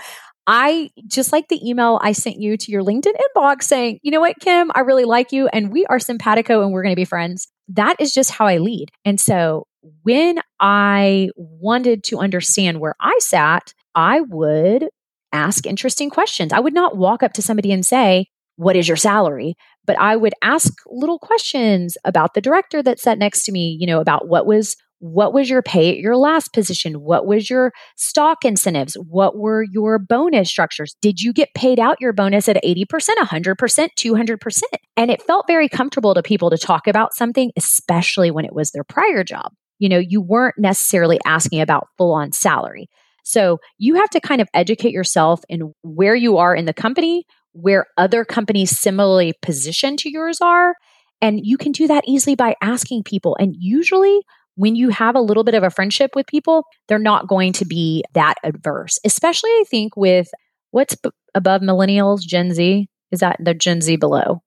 I 0.47 0.91
just 1.07 1.31
like 1.31 1.49
the 1.49 1.61
email 1.69 1.99
I 2.03 2.13
sent 2.13 2.41
you 2.41 2.57
to 2.57 2.73
your 2.73 2.83
LinkedIn 2.83 3.13
inbox 3.37 3.65
saying, 3.65 3.99
you 4.03 4.11
know 4.11 4.21
what, 4.21 4.41
Kim, 4.41 4.71
I 4.75 4.81
really 4.81 5.05
like 5.05 5.31
you 5.31 5.47
and 5.49 5.71
we 5.71 5.85
are 5.87 5.99
simpatico 5.99 6.63
and 6.63 6.73
we're 6.73 6.83
going 6.83 6.95
to 6.95 6.97
be 6.97 7.05
friends. 7.05 7.49
That 7.69 7.97
is 8.01 8.15
just 8.15 8.31
how 8.31 8.47
I 8.47 8.57
lead. 8.57 8.91
And 9.05 9.21
so 9.21 9.67
when 10.05 10.39
I 10.59 11.29
wanted 11.37 12.03
to 12.05 12.19
understand 12.19 12.81
where 12.81 12.95
I 12.99 13.19
sat, 13.21 13.75
I 13.95 14.23
would 14.23 14.89
ask 15.33 15.67
interesting 15.67 16.09
questions. 16.09 16.53
I 16.53 16.61
would 16.61 16.73
not 16.73 16.97
walk 16.97 17.23
up 17.23 17.35
to 17.35 17.43
somebody 17.43 17.71
and 17.71 17.85
say, 17.85 18.27
What 18.57 18.77
is 18.77 18.89
your 18.89 18.97
salary? 18.97 19.55
But 19.85 19.99
I 19.99 20.17
would 20.17 20.35
ask 20.43 20.73
little 20.87 21.19
questions 21.19 21.99
about 22.05 22.33
the 22.33 22.41
director 22.41 22.83
that 22.83 23.01
sat 23.01 23.19
next 23.19 23.43
to 23.45 23.53
me, 23.53 23.77
you 23.79 23.87
know, 23.87 24.01
about 24.01 24.29
what 24.29 24.47
was 24.47 24.77
what 25.01 25.33
was 25.33 25.49
your 25.49 25.63
pay 25.63 25.91
at 25.91 25.99
your 25.99 26.17
last 26.17 26.53
position? 26.53 26.95
What 26.95 27.27
was 27.27 27.49
your 27.49 27.73
stock 27.97 28.45
incentives? 28.45 28.95
What 28.95 29.37
were 29.37 29.63
your 29.63 29.99
bonus 29.99 30.51
structures? 30.51 30.97
Did 31.01 31.21
you 31.21 31.33
get 31.33 31.55
paid 31.55 31.79
out 31.79 32.01
your 32.01 32.13
bonus 32.13 32.49
at 32.49 32.63
80%, 32.65 32.85
100%, 32.87 33.89
200%? 33.97 34.63
And 34.97 35.11
it 35.11 35.23
felt 35.23 35.47
very 35.47 35.69
comfortable 35.69 36.15
to 36.15 36.23
people 36.23 36.51
to 36.51 36.59
talk 36.59 36.87
about 36.87 37.15
something, 37.15 37.53
especially 37.57 38.31
when 38.31 38.45
it 38.45 38.53
was 38.53 38.73
their 38.73 38.85
prior 38.85 39.23
job. 39.23 39.53
You 39.79 39.89
know, 39.89 39.99
you 39.99 40.21
weren't 40.21 40.59
necessarily 40.59 41.21
asking 41.25 41.61
about 41.61 41.89
full 41.97 42.13
on 42.13 42.33
salary. 42.33 42.89
So 43.23 43.59
you 43.77 43.95
have 43.97 44.11
to 44.11 44.21
kind 44.21 44.41
of 44.41 44.49
educate 44.55 44.93
yourself 44.93 45.43
in 45.49 45.73
where 45.83 46.17
you 46.17 46.39
are 46.39 46.57
in 46.57 46.65
the 46.65 46.73
company, 46.73 47.25
where 47.53 47.87
other 47.97 48.25
companies 48.25 48.77
similarly 48.77 49.35
positioned 49.43 49.99
to 50.01 50.11
yours 50.11 50.41
are. 50.41 50.75
And 51.21 51.41
you 51.45 51.59
can 51.59 51.73
do 51.73 51.87
that 51.89 52.05
easily 52.07 52.37
by 52.37 52.55
asking 52.63 53.03
people. 53.03 53.37
And 53.39 53.55
usually, 53.59 54.23
when 54.59 54.75
you 54.75 54.89
have 54.89 55.15
a 55.15 55.21
little 55.21 55.45
bit 55.45 55.55
of 55.55 55.63
a 55.63 55.71
friendship 55.71 56.11
with 56.17 56.27
people, 56.27 56.65
they're 56.89 56.99
not 56.99 57.29
going 57.29 57.53
to 57.55 57.65
be 57.65 58.03
that 58.15 58.35
adverse, 58.43 58.99
especially 59.05 59.51
I 59.51 59.65
think 59.71 59.97
with 59.97 60.29
what's 60.73 60.97
b- 60.97 61.11
above 61.33 61.63
millennials, 61.63 62.23
Gen 62.23 62.53
Z. 62.53 62.89
Is 63.13 63.21
that 63.21 63.37
the 63.39 63.55
Gen 63.55 63.81
Z 63.81 63.97
below? 63.97 64.43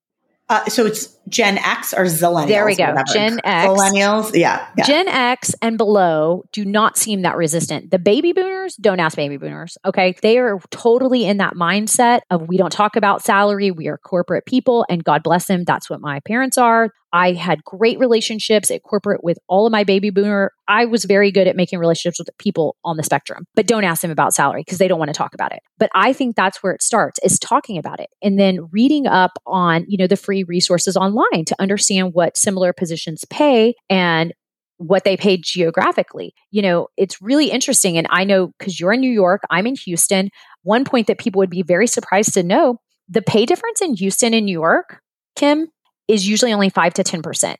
Uh, 0.49 0.65
so 0.65 0.85
it's 0.85 1.17
Gen 1.29 1.57
X 1.57 1.93
or 1.93 2.05
Zillennials? 2.05 2.47
There 2.47 2.65
we 2.65 2.75
go. 2.75 2.87
Whatever. 2.87 3.13
Gen 3.13 3.39
X. 3.43 3.67
Millennials. 3.67 4.35
Yeah, 4.35 4.65
yeah, 4.77 4.83
Gen 4.83 5.07
X 5.07 5.55
and 5.61 5.77
below 5.77 6.43
do 6.51 6.65
not 6.65 6.97
seem 6.97 7.21
that 7.21 7.35
resistant. 7.37 7.91
The 7.91 7.99
baby 7.99 8.33
boomers, 8.33 8.75
don't 8.75 8.99
ask 8.99 9.15
baby 9.15 9.37
boomers. 9.37 9.77
Okay. 9.85 10.15
They 10.21 10.37
are 10.37 10.59
totally 10.71 11.25
in 11.25 11.37
that 11.37 11.53
mindset 11.53 12.21
of 12.29 12.47
we 12.47 12.57
don't 12.57 12.71
talk 12.71 12.95
about 12.95 13.23
salary. 13.23 13.71
We 13.71 13.87
are 13.87 13.97
corporate 13.97 14.45
people 14.45 14.85
and 14.89 15.03
God 15.03 15.23
bless 15.23 15.45
them. 15.45 15.63
That's 15.63 15.89
what 15.89 16.01
my 16.01 16.19
parents 16.21 16.57
are. 16.57 16.89
I 17.13 17.33
had 17.33 17.63
great 17.65 17.99
relationships 17.99 18.71
at 18.71 18.83
corporate 18.83 19.21
with 19.21 19.37
all 19.49 19.65
of 19.65 19.71
my 19.71 19.83
baby 19.83 20.11
boomer. 20.11 20.53
I 20.69 20.85
was 20.85 21.03
very 21.03 21.29
good 21.29 21.45
at 21.45 21.57
making 21.57 21.77
relationships 21.77 22.19
with 22.19 22.29
people 22.37 22.77
on 22.85 22.95
the 22.95 23.03
spectrum, 23.03 23.47
but 23.53 23.67
don't 23.67 23.83
ask 23.83 24.01
them 24.01 24.11
about 24.11 24.33
salary 24.33 24.61
because 24.61 24.77
they 24.77 24.87
don't 24.87 24.97
want 24.97 25.09
to 25.09 25.17
talk 25.17 25.33
about 25.33 25.51
it. 25.51 25.59
But 25.77 25.89
I 25.93 26.13
think 26.13 26.37
that's 26.37 26.63
where 26.63 26.71
it 26.71 26.81
starts 26.81 27.19
is 27.21 27.37
talking 27.37 27.77
about 27.77 27.99
it 27.99 28.09
and 28.21 28.39
then 28.39 28.69
reading 28.71 29.07
up 29.07 29.31
on, 29.45 29.83
you 29.89 29.97
know, 29.97 30.07
the 30.07 30.15
free 30.15 30.43
resources 30.43 30.95
online 30.95 31.10
to 31.15 31.55
understand 31.59 32.13
what 32.13 32.37
similar 32.37 32.73
positions 32.73 33.25
pay 33.29 33.75
and 33.89 34.33
what 34.77 35.03
they 35.03 35.15
pay 35.15 35.37
geographically. 35.37 36.33
You 36.49 36.61
know, 36.61 36.87
it's 36.97 37.21
really 37.21 37.51
interesting. 37.51 37.97
And 37.97 38.07
I 38.09 38.23
know 38.23 38.47
because 38.57 38.79
you're 38.79 38.93
in 38.93 39.01
New 39.01 39.11
York, 39.11 39.41
I'm 39.49 39.67
in 39.67 39.75
Houston. 39.75 40.29
One 40.63 40.85
point 40.85 41.07
that 41.07 41.19
people 41.19 41.39
would 41.39 41.49
be 41.49 41.61
very 41.61 41.87
surprised 41.87 42.33
to 42.33 42.43
know 42.43 42.77
the 43.07 43.21
pay 43.21 43.45
difference 43.45 43.81
in 43.81 43.95
Houston 43.95 44.33
and 44.33 44.45
New 44.45 44.53
York, 44.53 45.01
Kim, 45.35 45.67
is 46.07 46.27
usually 46.27 46.53
only 46.53 46.69
5 46.69 46.93
to 46.95 47.03
10%. 47.03 47.55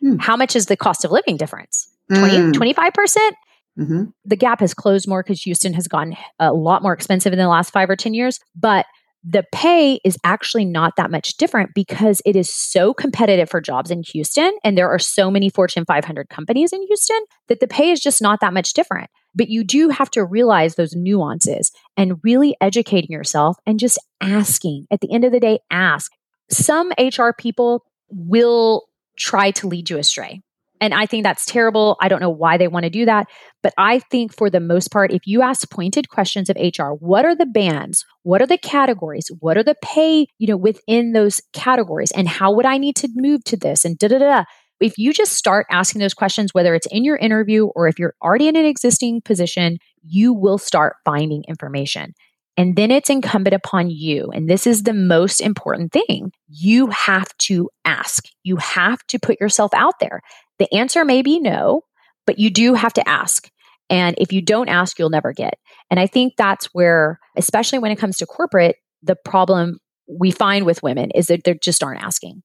Hmm. 0.00 0.16
How 0.18 0.36
much 0.36 0.56
is 0.56 0.66
the 0.66 0.76
cost 0.76 1.04
of 1.04 1.12
living 1.12 1.36
difference? 1.36 1.88
20, 2.12 2.34
mm. 2.34 2.52
25%? 2.52 2.94
percent 2.94 3.36
mm-hmm. 3.78 4.04
The 4.24 4.36
gap 4.36 4.60
has 4.60 4.74
closed 4.74 5.08
more 5.08 5.22
because 5.22 5.42
Houston 5.42 5.74
has 5.74 5.88
gotten 5.88 6.16
a 6.38 6.52
lot 6.52 6.82
more 6.82 6.92
expensive 6.92 7.32
in 7.32 7.38
the 7.38 7.48
last 7.48 7.72
five 7.72 7.90
or 7.90 7.96
10 7.96 8.14
years. 8.14 8.38
But 8.54 8.86
the 9.28 9.44
pay 9.50 9.98
is 10.04 10.16
actually 10.22 10.64
not 10.64 10.94
that 10.96 11.10
much 11.10 11.36
different 11.36 11.70
because 11.74 12.22
it 12.24 12.36
is 12.36 12.48
so 12.48 12.94
competitive 12.94 13.50
for 13.50 13.60
jobs 13.60 13.90
in 13.90 14.04
Houston. 14.12 14.56
And 14.62 14.78
there 14.78 14.88
are 14.88 15.00
so 15.00 15.32
many 15.32 15.50
Fortune 15.50 15.84
500 15.84 16.28
companies 16.28 16.72
in 16.72 16.80
Houston 16.86 17.20
that 17.48 17.58
the 17.58 17.66
pay 17.66 17.90
is 17.90 18.00
just 18.00 18.22
not 18.22 18.38
that 18.40 18.54
much 18.54 18.72
different. 18.72 19.10
But 19.34 19.48
you 19.48 19.64
do 19.64 19.88
have 19.88 20.10
to 20.12 20.24
realize 20.24 20.76
those 20.76 20.94
nuances 20.94 21.72
and 21.96 22.20
really 22.22 22.56
educating 22.60 23.10
yourself 23.10 23.56
and 23.66 23.80
just 23.80 23.98
asking. 24.20 24.86
At 24.92 25.00
the 25.00 25.12
end 25.12 25.24
of 25.24 25.32
the 25.32 25.40
day, 25.40 25.58
ask 25.72 26.12
some 26.48 26.92
HR 26.96 27.30
people 27.36 27.84
will 28.08 28.84
try 29.18 29.50
to 29.50 29.66
lead 29.66 29.90
you 29.90 29.98
astray. 29.98 30.40
And 30.80 30.92
I 30.92 31.06
think 31.06 31.24
that's 31.24 31.46
terrible. 31.46 31.96
I 32.00 32.08
don't 32.08 32.20
know 32.20 32.30
why 32.30 32.58
they 32.58 32.68
want 32.68 32.84
to 32.84 32.90
do 32.90 33.04
that. 33.06 33.26
But 33.62 33.72
I 33.78 34.00
think 34.10 34.34
for 34.34 34.50
the 34.50 34.60
most 34.60 34.90
part, 34.90 35.12
if 35.12 35.26
you 35.26 35.42
ask 35.42 35.68
pointed 35.70 36.08
questions 36.08 36.50
of 36.50 36.56
HR, 36.56 36.90
what 36.98 37.24
are 37.24 37.34
the 37.34 37.46
bands? 37.46 38.04
What 38.22 38.42
are 38.42 38.46
the 38.46 38.58
categories? 38.58 39.30
What 39.40 39.56
are 39.56 39.62
the 39.62 39.76
pay, 39.82 40.26
you 40.38 40.46
know, 40.46 40.56
within 40.56 41.12
those 41.12 41.40
categories? 41.52 42.10
And 42.12 42.28
how 42.28 42.52
would 42.54 42.66
I 42.66 42.78
need 42.78 42.96
to 42.96 43.08
move 43.14 43.44
to 43.44 43.56
this? 43.56 43.84
And 43.84 43.98
da 43.98 44.08
da 44.08 44.18
da. 44.18 44.44
If 44.78 44.98
you 44.98 45.14
just 45.14 45.32
start 45.32 45.66
asking 45.70 46.02
those 46.02 46.12
questions, 46.12 46.52
whether 46.52 46.74
it's 46.74 46.86
in 46.88 47.02
your 47.02 47.16
interview 47.16 47.66
or 47.68 47.88
if 47.88 47.98
you're 47.98 48.14
already 48.22 48.48
in 48.48 48.56
an 48.56 48.66
existing 48.66 49.22
position, 49.22 49.78
you 50.02 50.34
will 50.34 50.58
start 50.58 50.96
finding 51.04 51.44
information. 51.48 52.12
And 52.58 52.74
then 52.74 52.90
it's 52.90 53.10
incumbent 53.10 53.54
upon 53.54 53.90
you. 53.90 54.30
And 54.32 54.48
this 54.48 54.66
is 54.66 54.82
the 54.82 54.94
most 54.94 55.40
important 55.40 55.92
thing. 55.92 56.32
You 56.48 56.88
have 56.88 57.28
to 57.38 57.68
ask. 57.84 58.24
You 58.44 58.56
have 58.56 58.98
to 59.08 59.18
put 59.18 59.40
yourself 59.40 59.72
out 59.74 59.94
there. 60.00 60.20
The 60.58 60.72
answer 60.74 61.04
may 61.04 61.22
be 61.22 61.40
no, 61.40 61.82
but 62.26 62.38
you 62.38 62.50
do 62.50 62.74
have 62.74 62.92
to 62.94 63.08
ask. 63.08 63.50
And 63.88 64.16
if 64.18 64.32
you 64.32 64.42
don't 64.42 64.68
ask, 64.68 64.98
you'll 64.98 65.10
never 65.10 65.32
get. 65.32 65.58
And 65.90 66.00
I 66.00 66.06
think 66.06 66.34
that's 66.36 66.66
where, 66.66 67.20
especially 67.36 67.78
when 67.78 67.92
it 67.92 67.96
comes 67.96 68.18
to 68.18 68.26
corporate, 68.26 68.76
the 69.02 69.16
problem 69.16 69.78
we 70.08 70.30
find 70.30 70.66
with 70.66 70.82
women 70.82 71.10
is 71.12 71.28
that 71.28 71.44
they 71.44 71.54
just 71.54 71.82
aren't 71.82 72.02
asking. 72.02 72.42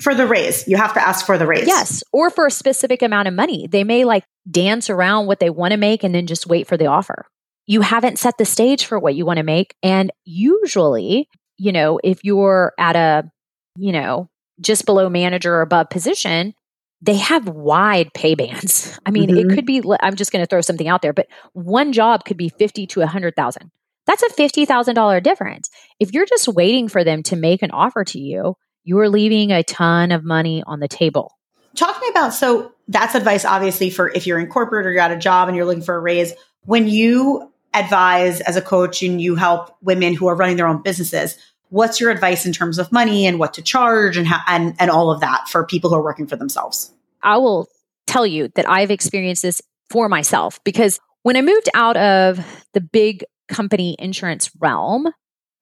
For 0.00 0.14
the 0.14 0.26
raise, 0.26 0.66
you 0.66 0.76
have 0.76 0.94
to 0.94 1.06
ask 1.06 1.26
for 1.26 1.38
the 1.38 1.46
raise. 1.46 1.66
Yes. 1.66 2.02
Or 2.12 2.30
for 2.30 2.46
a 2.46 2.50
specific 2.50 3.02
amount 3.02 3.28
of 3.28 3.34
money. 3.34 3.68
They 3.68 3.84
may 3.84 4.04
like 4.04 4.24
dance 4.50 4.90
around 4.90 5.26
what 5.26 5.38
they 5.38 5.50
want 5.50 5.72
to 5.72 5.76
make 5.76 6.02
and 6.02 6.14
then 6.14 6.26
just 6.26 6.46
wait 6.46 6.66
for 6.66 6.76
the 6.76 6.86
offer 6.86 7.26
you 7.66 7.80
haven't 7.80 8.18
set 8.18 8.38
the 8.38 8.44
stage 8.44 8.84
for 8.84 8.98
what 8.98 9.14
you 9.14 9.24
want 9.24 9.38
to 9.38 9.42
make. 9.42 9.74
And 9.82 10.10
usually, 10.24 11.28
you 11.58 11.72
know, 11.72 12.00
if 12.02 12.24
you're 12.24 12.72
at 12.78 12.96
a, 12.96 13.30
you 13.76 13.92
know, 13.92 14.28
just 14.60 14.84
below 14.86 15.08
manager 15.08 15.54
or 15.54 15.62
above 15.62 15.90
position, 15.90 16.54
they 17.02 17.16
have 17.16 17.48
wide 17.48 18.14
pay 18.14 18.34
bands. 18.34 18.98
I 19.04 19.10
mean, 19.10 19.28
mm-hmm. 19.28 19.50
it 19.50 19.54
could 19.54 19.66
be, 19.66 19.82
I'm 20.00 20.14
just 20.14 20.32
going 20.32 20.42
to 20.42 20.48
throw 20.48 20.60
something 20.60 20.88
out 20.88 21.02
there, 21.02 21.12
but 21.12 21.26
one 21.52 21.92
job 21.92 22.24
could 22.24 22.36
be 22.36 22.48
50 22.48 22.86
to 22.86 23.00
100,000. 23.00 23.70
That's 24.06 24.22
a 24.22 24.28
$50,000 24.28 25.22
difference. 25.22 25.68
If 26.00 26.12
you're 26.12 26.26
just 26.26 26.48
waiting 26.48 26.88
for 26.88 27.04
them 27.04 27.22
to 27.24 27.36
make 27.36 27.62
an 27.62 27.72
offer 27.72 28.04
to 28.04 28.18
you, 28.18 28.54
you're 28.84 29.08
leaving 29.08 29.50
a 29.50 29.62
ton 29.62 30.12
of 30.12 30.24
money 30.24 30.62
on 30.66 30.80
the 30.80 30.88
table. 30.88 31.32
Talk 31.74 31.96
to 31.96 32.00
me 32.00 32.08
about 32.10 32.34
so 32.34 32.72
that's 32.88 33.14
advice, 33.14 33.44
obviously, 33.44 33.90
for 33.90 34.10
if 34.10 34.26
you're 34.26 34.38
in 34.38 34.48
corporate 34.48 34.86
or 34.86 34.92
you're 34.92 35.02
at 35.02 35.12
a 35.12 35.16
job 35.16 35.48
and 35.48 35.56
you're 35.56 35.66
looking 35.66 35.82
for 35.82 35.94
a 35.94 36.00
raise. 36.00 36.32
When 36.64 36.88
you 36.88 37.50
advise 37.74 38.40
as 38.42 38.56
a 38.56 38.62
coach 38.62 39.02
and 39.02 39.20
you 39.20 39.34
help 39.34 39.74
women 39.80 40.14
who 40.14 40.26
are 40.26 40.36
running 40.36 40.56
their 40.56 40.66
own 40.66 40.82
businesses 40.82 41.38
what's 41.72 41.98
your 41.98 42.10
advice 42.10 42.44
in 42.44 42.52
terms 42.52 42.78
of 42.78 42.92
money 42.92 43.26
and 43.26 43.38
what 43.38 43.54
to 43.54 43.62
charge 43.62 44.18
and 44.18 44.26
how, 44.26 44.40
and 44.46 44.76
and 44.78 44.90
all 44.90 45.10
of 45.10 45.20
that 45.20 45.48
for 45.48 45.64
people 45.64 45.88
who 45.88 45.96
are 45.96 46.02
working 46.02 46.26
for 46.26 46.36
themselves 46.36 46.92
i 47.22 47.36
will 47.36 47.66
tell 48.06 48.26
you 48.26 48.48
that 48.54 48.68
i've 48.68 48.90
experienced 48.90 49.42
this 49.42 49.62
for 49.88 50.08
myself 50.08 50.62
because 50.64 51.00
when 51.22 51.36
i 51.36 51.40
moved 51.40 51.68
out 51.74 51.96
of 51.96 52.38
the 52.74 52.80
big 52.80 53.24
company 53.48 53.96
insurance 53.98 54.50
realm 54.60 55.08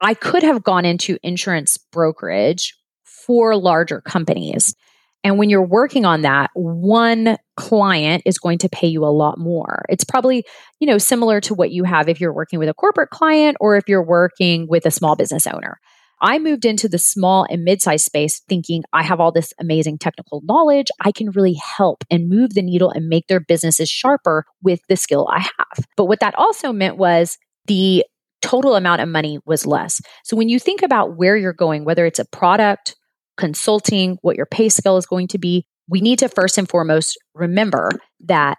i 0.00 0.12
could 0.12 0.42
have 0.42 0.64
gone 0.64 0.84
into 0.84 1.16
insurance 1.22 1.78
brokerage 1.78 2.76
for 3.04 3.56
larger 3.56 4.00
companies 4.00 4.74
and 5.22 5.38
when 5.38 5.50
you're 5.50 5.62
working 5.62 6.06
on 6.06 6.22
that, 6.22 6.50
one 6.54 7.36
client 7.56 8.22
is 8.24 8.38
going 8.38 8.56
to 8.58 8.70
pay 8.70 8.86
you 8.86 9.04
a 9.04 9.12
lot 9.12 9.38
more. 9.38 9.84
It's 9.90 10.02
probably, 10.02 10.44
you 10.78 10.86
know, 10.86 10.96
similar 10.96 11.42
to 11.42 11.54
what 11.54 11.70
you 11.70 11.84
have 11.84 12.08
if 12.08 12.22
you're 12.22 12.32
working 12.32 12.58
with 12.58 12.70
a 12.70 12.74
corporate 12.74 13.10
client 13.10 13.58
or 13.60 13.76
if 13.76 13.84
you're 13.86 14.02
working 14.02 14.66
with 14.66 14.86
a 14.86 14.90
small 14.90 15.16
business 15.16 15.46
owner. 15.46 15.78
I 16.20 16.38
moved 16.38 16.64
into 16.64 16.88
the 16.88 16.98
small 16.98 17.46
and 17.48 17.64
mid-sized 17.64 18.04
space 18.04 18.40
thinking 18.48 18.82
I 18.92 19.02
have 19.02 19.20
all 19.20 19.32
this 19.32 19.52
amazing 19.58 19.98
technical 19.98 20.42
knowledge. 20.44 20.88
I 21.00 21.12
can 21.12 21.30
really 21.30 21.54
help 21.54 22.04
and 22.10 22.28
move 22.28 22.54
the 22.54 22.62
needle 22.62 22.90
and 22.90 23.08
make 23.08 23.26
their 23.26 23.40
businesses 23.40 23.88
sharper 23.88 24.44
with 24.62 24.80
the 24.88 24.96
skill 24.96 25.28
I 25.32 25.40
have. 25.40 25.86
But 25.96 26.06
what 26.06 26.20
that 26.20 26.34
also 26.36 26.72
meant 26.72 26.96
was 26.96 27.38
the 27.66 28.04
total 28.42 28.76
amount 28.76 29.00
of 29.00 29.08
money 29.08 29.38
was 29.44 29.66
less. 29.66 30.00
So 30.24 30.36
when 30.36 30.48
you 30.48 30.58
think 30.58 30.82
about 30.82 31.16
where 31.16 31.36
you're 31.36 31.52
going, 31.52 31.84
whether 31.84 32.06
it's 32.06 32.18
a 32.18 32.24
product 32.26 32.96
consulting, 33.36 34.18
what 34.22 34.36
your 34.36 34.46
pay 34.46 34.68
scale 34.68 34.96
is 34.96 35.06
going 35.06 35.28
to 35.28 35.38
be, 35.38 35.66
we 35.88 36.00
need 36.00 36.18
to 36.20 36.28
first 36.28 36.58
and 36.58 36.68
foremost 36.68 37.18
remember 37.34 37.90
that 38.20 38.58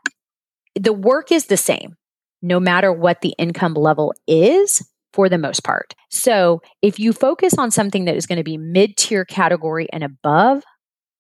the 0.80 0.94
work 0.94 1.32
is 1.32 1.46
the 1.46 1.58
same 1.58 1.96
no 2.42 2.60
matter 2.60 2.92
what 2.92 3.22
the 3.22 3.36
income 3.38 3.74
level 3.74 4.14
is 4.28 4.82
for 5.14 5.30
the 5.30 5.38
most 5.38 5.64
part. 5.64 5.94
So 6.10 6.62
if 6.82 7.00
you 7.00 7.14
focus 7.14 7.58
on 7.58 7.72
something 7.72 8.06
that 8.06 8.16
is 8.16 8.26
going 8.26 8.38
to 8.38 8.44
be 8.44 8.58
mid 8.58 8.98
tier 8.98 9.26
category 9.26 9.88
and 9.92 10.04
above, 10.04 10.64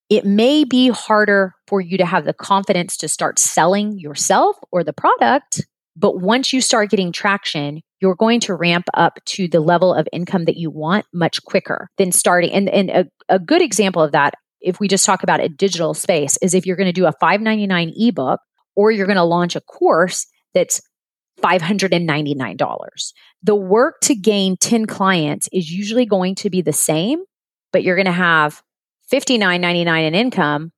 it 0.09 0.25
may 0.25 0.63
be 0.65 0.89
harder 0.89 1.53
for 1.67 1.79
you 1.79 1.97
to 1.97 2.05
have 2.05 2.25
the 2.25 2.33
confidence 2.33 2.97
to 2.97 3.07
start 3.07 3.39
selling 3.39 3.97
yourself 3.97 4.57
or 4.71 4.83
the 4.83 4.93
product 4.93 5.61
But 5.95 6.21
once 6.21 6.53
you 6.53 6.61
start 6.61 6.89
getting 6.89 7.11
traction, 7.11 7.81
you're 8.01 8.15
going 8.15 8.39
to 8.41 8.55
ramp 8.55 8.85
up 8.93 9.19
to 9.25 9.47
the 9.47 9.59
level 9.59 9.93
of 9.93 10.07
income 10.11 10.45
that 10.45 10.57
you 10.57 10.71
want 10.71 11.05
much 11.13 11.43
quicker 11.43 11.89
than 11.97 12.11
starting. 12.11 12.51
And, 12.51 12.69
and 12.69 12.89
a, 12.89 13.05
a 13.29 13.39
good 13.39 13.61
example 13.61 14.01
of 14.01 14.11
that, 14.13 14.33
if 14.61 14.79
we 14.79 14.87
just 14.87 15.05
talk 15.05 15.23
about 15.23 15.41
a 15.41 15.49
digital 15.49 15.93
space, 15.93 16.37
is 16.41 16.53
if 16.53 16.65
you're 16.65 16.77
going 16.77 16.87
to 16.87 16.93
do 16.93 17.05
a 17.05 17.13
599 17.19 17.93
ebook 17.95 18.39
or 18.75 18.91
you're 18.91 19.07
going 19.07 19.17
to 19.17 19.23
launch 19.23 19.55
a 19.55 19.61
course 19.61 20.25
that's 20.53 20.81
$599. 21.41 23.13
The 23.43 23.55
work 23.55 24.01
to 24.01 24.15
gain 24.15 24.57
10 24.57 24.85
clients 24.85 25.49
is 25.51 25.71
usually 25.71 26.05
going 26.05 26.35
to 26.35 26.49
be 26.49 26.61
the 26.61 26.73
same, 26.73 27.23
but 27.71 27.83
you're 27.83 27.95
going 27.95 28.05
to 28.05 28.11
have 28.11 28.61
$59.99 29.11 30.07
in 30.07 30.15
income 30.15 30.71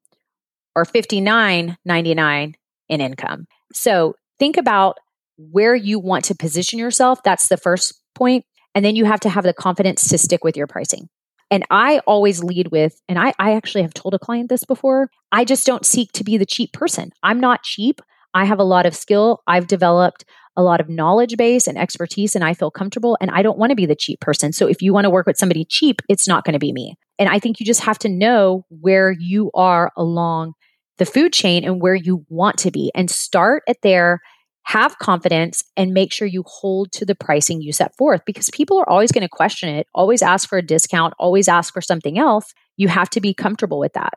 or 0.75 0.85
$59.99 0.85 2.53
in 2.89 3.01
income. 3.01 3.45
So 3.73 4.15
think 4.39 4.57
about 4.57 4.97
where 5.37 5.75
you 5.75 5.99
want 5.99 6.25
to 6.25 6.35
position 6.35 6.79
yourself. 6.79 7.21
That's 7.23 7.47
the 7.47 7.57
first 7.57 8.01
point. 8.15 8.45
And 8.75 8.83
then 8.83 8.95
you 8.95 9.05
have 9.05 9.19
to 9.21 9.29
have 9.29 9.43
the 9.43 9.53
confidence 9.53 10.07
to 10.09 10.17
stick 10.17 10.43
with 10.43 10.57
your 10.57 10.67
pricing. 10.67 11.09
And 11.51 11.63
I 11.69 11.99
always 11.99 12.43
lead 12.43 12.69
with, 12.71 12.99
and 13.07 13.19
I, 13.19 13.33
I 13.37 13.53
actually 13.53 13.83
have 13.83 13.93
told 13.93 14.15
a 14.15 14.19
client 14.19 14.49
this 14.49 14.63
before 14.63 15.09
I 15.31 15.45
just 15.45 15.67
don't 15.67 15.85
seek 15.85 16.11
to 16.13 16.23
be 16.23 16.37
the 16.37 16.47
cheap 16.47 16.73
person. 16.73 17.11
I'm 17.21 17.39
not 17.39 17.63
cheap. 17.63 18.01
I 18.33 18.45
have 18.45 18.59
a 18.59 18.63
lot 18.63 18.87
of 18.87 18.95
skill. 18.95 19.43
I've 19.45 19.67
developed 19.67 20.25
a 20.55 20.63
lot 20.63 20.79
of 20.79 20.89
knowledge 20.89 21.35
base 21.37 21.67
and 21.67 21.77
expertise, 21.77 22.35
and 22.35 22.43
I 22.43 22.53
feel 22.53 22.71
comfortable. 22.71 23.17
And 23.19 23.31
I 23.31 23.41
don't 23.41 23.57
want 23.57 23.71
to 23.71 23.75
be 23.75 23.85
the 23.85 23.95
cheap 23.95 24.19
person. 24.19 24.53
So 24.53 24.67
if 24.67 24.81
you 24.81 24.93
want 24.93 25.05
to 25.05 25.09
work 25.09 25.25
with 25.25 25.37
somebody 25.37 25.65
cheap, 25.65 26.01
it's 26.09 26.27
not 26.27 26.45
going 26.45 26.53
to 26.53 26.59
be 26.59 26.73
me. 26.73 26.95
And 27.19 27.29
I 27.29 27.39
think 27.39 27.59
you 27.59 27.65
just 27.65 27.81
have 27.81 27.99
to 27.99 28.09
know 28.09 28.65
where 28.69 29.11
you 29.11 29.51
are 29.53 29.91
along 29.97 30.53
the 30.97 31.05
food 31.05 31.33
chain 31.33 31.63
and 31.63 31.81
where 31.81 31.95
you 31.95 32.25
want 32.29 32.57
to 32.59 32.71
be 32.71 32.91
and 32.93 33.09
start 33.09 33.63
at 33.67 33.81
there 33.81 34.21
have 34.65 34.97
confidence 34.99 35.63
and 35.75 35.93
make 35.93 36.13
sure 36.13 36.27
you 36.27 36.43
hold 36.47 36.91
to 36.93 37.05
the 37.05 37.15
pricing 37.15 37.61
you 37.61 37.73
set 37.73 37.95
forth 37.97 38.21
because 38.25 38.49
people 38.51 38.77
are 38.79 38.89
always 38.89 39.11
going 39.11 39.23
to 39.23 39.29
question 39.29 39.69
it, 39.69 39.87
always 39.93 40.21
ask 40.21 40.47
for 40.47 40.57
a 40.57 40.61
discount, 40.61 41.13
always 41.19 41.47
ask 41.47 41.73
for 41.73 41.81
something 41.81 42.17
else. 42.17 42.53
You 42.77 42.87
have 42.87 43.09
to 43.11 43.21
be 43.21 43.33
comfortable 43.33 43.77
with 43.77 43.93
that. 43.93 44.13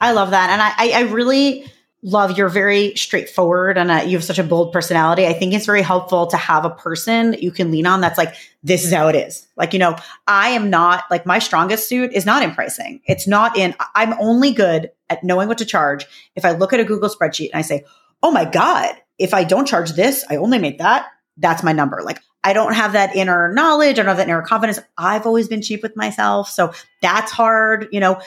I 0.00 0.12
love 0.12 0.30
that. 0.30 0.50
And 0.50 0.60
I, 0.60 1.00
I 1.00 1.10
really 1.10 1.66
love 2.06 2.38
you're 2.38 2.48
very 2.48 2.94
straightforward 2.94 3.76
and 3.76 3.90
uh, 3.90 3.94
you 4.06 4.16
have 4.16 4.22
such 4.22 4.38
a 4.38 4.44
bold 4.44 4.72
personality. 4.72 5.26
I 5.26 5.32
think 5.32 5.52
it's 5.52 5.66
very 5.66 5.82
helpful 5.82 6.28
to 6.28 6.36
have 6.36 6.64
a 6.64 6.70
person 6.70 7.34
you 7.40 7.50
can 7.50 7.72
lean 7.72 7.84
on 7.84 8.00
that's 8.00 8.16
like, 8.16 8.32
this 8.62 8.84
is 8.84 8.92
how 8.92 9.08
it 9.08 9.16
is. 9.16 9.48
Like, 9.56 9.72
you 9.72 9.80
know, 9.80 9.96
I 10.24 10.50
am 10.50 10.70
not 10.70 11.02
like 11.10 11.26
my 11.26 11.40
strongest 11.40 11.88
suit 11.88 12.12
is 12.12 12.24
not 12.24 12.44
in 12.44 12.54
pricing. 12.54 13.00
It's 13.06 13.26
not 13.26 13.58
in, 13.58 13.74
I'm 13.96 14.12
only 14.20 14.52
good 14.52 14.92
at 15.10 15.24
knowing 15.24 15.48
what 15.48 15.58
to 15.58 15.64
charge. 15.64 16.06
If 16.36 16.44
I 16.44 16.52
look 16.52 16.72
at 16.72 16.78
a 16.78 16.84
Google 16.84 17.10
spreadsheet 17.10 17.50
and 17.52 17.58
I 17.58 17.62
say, 17.62 17.84
oh 18.22 18.30
my 18.30 18.44
God, 18.44 18.94
if 19.18 19.34
I 19.34 19.42
don't 19.42 19.66
charge 19.66 19.90
this, 19.90 20.24
I 20.30 20.36
only 20.36 20.60
make 20.60 20.78
that. 20.78 21.06
That's 21.36 21.64
my 21.64 21.72
number. 21.72 22.02
Like 22.04 22.20
I 22.44 22.52
don't 22.52 22.74
have 22.74 22.92
that 22.92 23.16
inner 23.16 23.52
knowledge. 23.52 23.98
I 23.98 24.02
don't 24.02 24.06
have 24.06 24.18
that 24.18 24.28
inner 24.28 24.42
confidence. 24.42 24.78
I've 24.96 25.26
always 25.26 25.48
been 25.48 25.60
cheap 25.60 25.82
with 25.82 25.96
myself. 25.96 26.50
So 26.50 26.72
that's 27.02 27.32
hard, 27.32 27.88
you 27.90 27.98
know, 27.98 28.20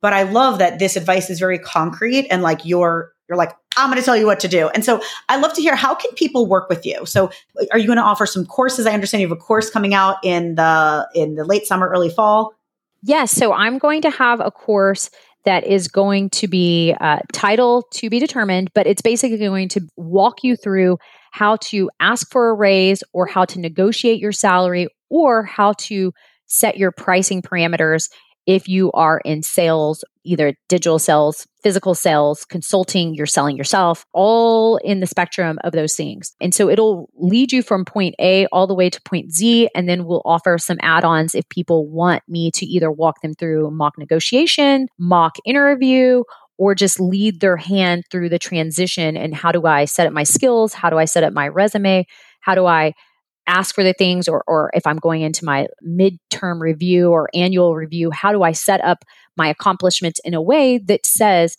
but 0.00 0.12
I 0.12 0.22
love 0.22 0.60
that 0.60 0.78
this 0.78 0.94
advice 0.94 1.30
is 1.30 1.40
very 1.40 1.58
concrete 1.58 2.28
and 2.30 2.40
like 2.40 2.64
you're, 2.64 3.10
you're 3.28 3.38
like, 3.38 3.52
I'm 3.76 3.90
going 3.90 4.00
to 4.00 4.04
tell 4.04 4.16
you 4.16 4.26
what 4.26 4.40
to 4.40 4.48
do. 4.48 4.68
And 4.68 4.84
so 4.84 5.00
I 5.28 5.38
love 5.38 5.54
to 5.54 5.62
hear 5.62 5.74
how 5.74 5.94
can 5.94 6.10
people 6.12 6.46
work 6.46 6.68
with 6.68 6.84
you? 6.84 7.06
So 7.06 7.30
are 7.72 7.78
you 7.78 7.86
going 7.86 7.98
to 7.98 8.04
offer 8.04 8.26
some 8.26 8.44
courses? 8.46 8.86
I 8.86 8.92
understand 8.92 9.22
you 9.22 9.28
have 9.28 9.36
a 9.36 9.40
course 9.40 9.70
coming 9.70 9.94
out 9.94 10.16
in 10.22 10.56
the, 10.56 11.08
in 11.14 11.34
the 11.34 11.44
late 11.44 11.66
summer, 11.66 11.88
early 11.88 12.10
fall. 12.10 12.54
Yes. 13.02 13.32
So 13.32 13.52
I'm 13.52 13.78
going 13.78 14.02
to 14.02 14.10
have 14.10 14.40
a 14.40 14.50
course 14.50 15.10
that 15.44 15.64
is 15.64 15.88
going 15.88 16.30
to 16.30 16.48
be 16.48 16.94
uh, 17.00 17.18
title 17.32 17.86
to 17.92 18.08
be 18.08 18.18
determined, 18.18 18.70
but 18.74 18.86
it's 18.86 19.02
basically 19.02 19.38
going 19.38 19.68
to 19.70 19.80
walk 19.96 20.42
you 20.42 20.56
through 20.56 20.98
how 21.32 21.56
to 21.56 21.90
ask 22.00 22.30
for 22.30 22.48
a 22.48 22.54
raise 22.54 23.02
or 23.12 23.26
how 23.26 23.44
to 23.44 23.60
negotiate 23.60 24.20
your 24.20 24.32
salary 24.32 24.88
or 25.10 25.42
how 25.42 25.74
to 25.74 26.12
set 26.46 26.78
your 26.78 26.92
pricing 26.92 27.42
parameters 27.42 28.08
if 28.46 28.68
you 28.68 28.92
are 28.92 29.20
in 29.24 29.42
sales, 29.42 30.04
either 30.24 30.54
digital 30.68 30.98
sales, 30.98 31.46
physical 31.62 31.94
sales, 31.94 32.44
consulting, 32.44 33.14
you're 33.14 33.26
selling 33.26 33.56
yourself, 33.56 34.04
all 34.12 34.76
in 34.78 35.00
the 35.00 35.06
spectrum 35.06 35.58
of 35.64 35.72
those 35.72 35.94
things. 35.94 36.34
And 36.40 36.54
so 36.54 36.68
it'll 36.68 37.08
lead 37.14 37.52
you 37.52 37.62
from 37.62 37.84
point 37.84 38.14
A 38.18 38.46
all 38.46 38.66
the 38.66 38.74
way 38.74 38.90
to 38.90 39.00
point 39.02 39.32
Z. 39.32 39.68
And 39.74 39.88
then 39.88 40.04
we'll 40.04 40.22
offer 40.24 40.58
some 40.58 40.78
add 40.82 41.04
ons 41.04 41.34
if 41.34 41.48
people 41.48 41.88
want 41.88 42.22
me 42.28 42.50
to 42.52 42.66
either 42.66 42.90
walk 42.90 43.22
them 43.22 43.34
through 43.34 43.70
mock 43.70 43.94
negotiation, 43.98 44.88
mock 44.98 45.36
interview, 45.46 46.22
or 46.58 46.74
just 46.74 47.00
lead 47.00 47.40
their 47.40 47.56
hand 47.56 48.04
through 48.10 48.28
the 48.28 48.38
transition 48.38 49.16
and 49.16 49.34
how 49.34 49.50
do 49.50 49.66
I 49.66 49.86
set 49.86 50.06
up 50.06 50.12
my 50.12 50.22
skills? 50.22 50.72
How 50.72 50.88
do 50.88 50.98
I 50.98 51.04
set 51.04 51.24
up 51.24 51.32
my 51.32 51.48
resume? 51.48 52.06
How 52.40 52.54
do 52.54 52.66
I 52.66 52.92
ask 53.46 53.74
for 53.74 53.84
the 53.84 53.92
things 53.92 54.28
or 54.28 54.42
or 54.46 54.70
if 54.74 54.86
I'm 54.86 54.96
going 54.96 55.22
into 55.22 55.44
my 55.44 55.68
midterm 55.86 56.60
review 56.60 57.10
or 57.10 57.28
annual 57.34 57.74
review, 57.74 58.10
how 58.10 58.32
do 58.32 58.42
I 58.42 58.52
set 58.52 58.82
up 58.82 59.04
my 59.36 59.48
accomplishments 59.48 60.20
in 60.24 60.34
a 60.34 60.42
way 60.42 60.78
that 60.78 61.06
says 61.06 61.56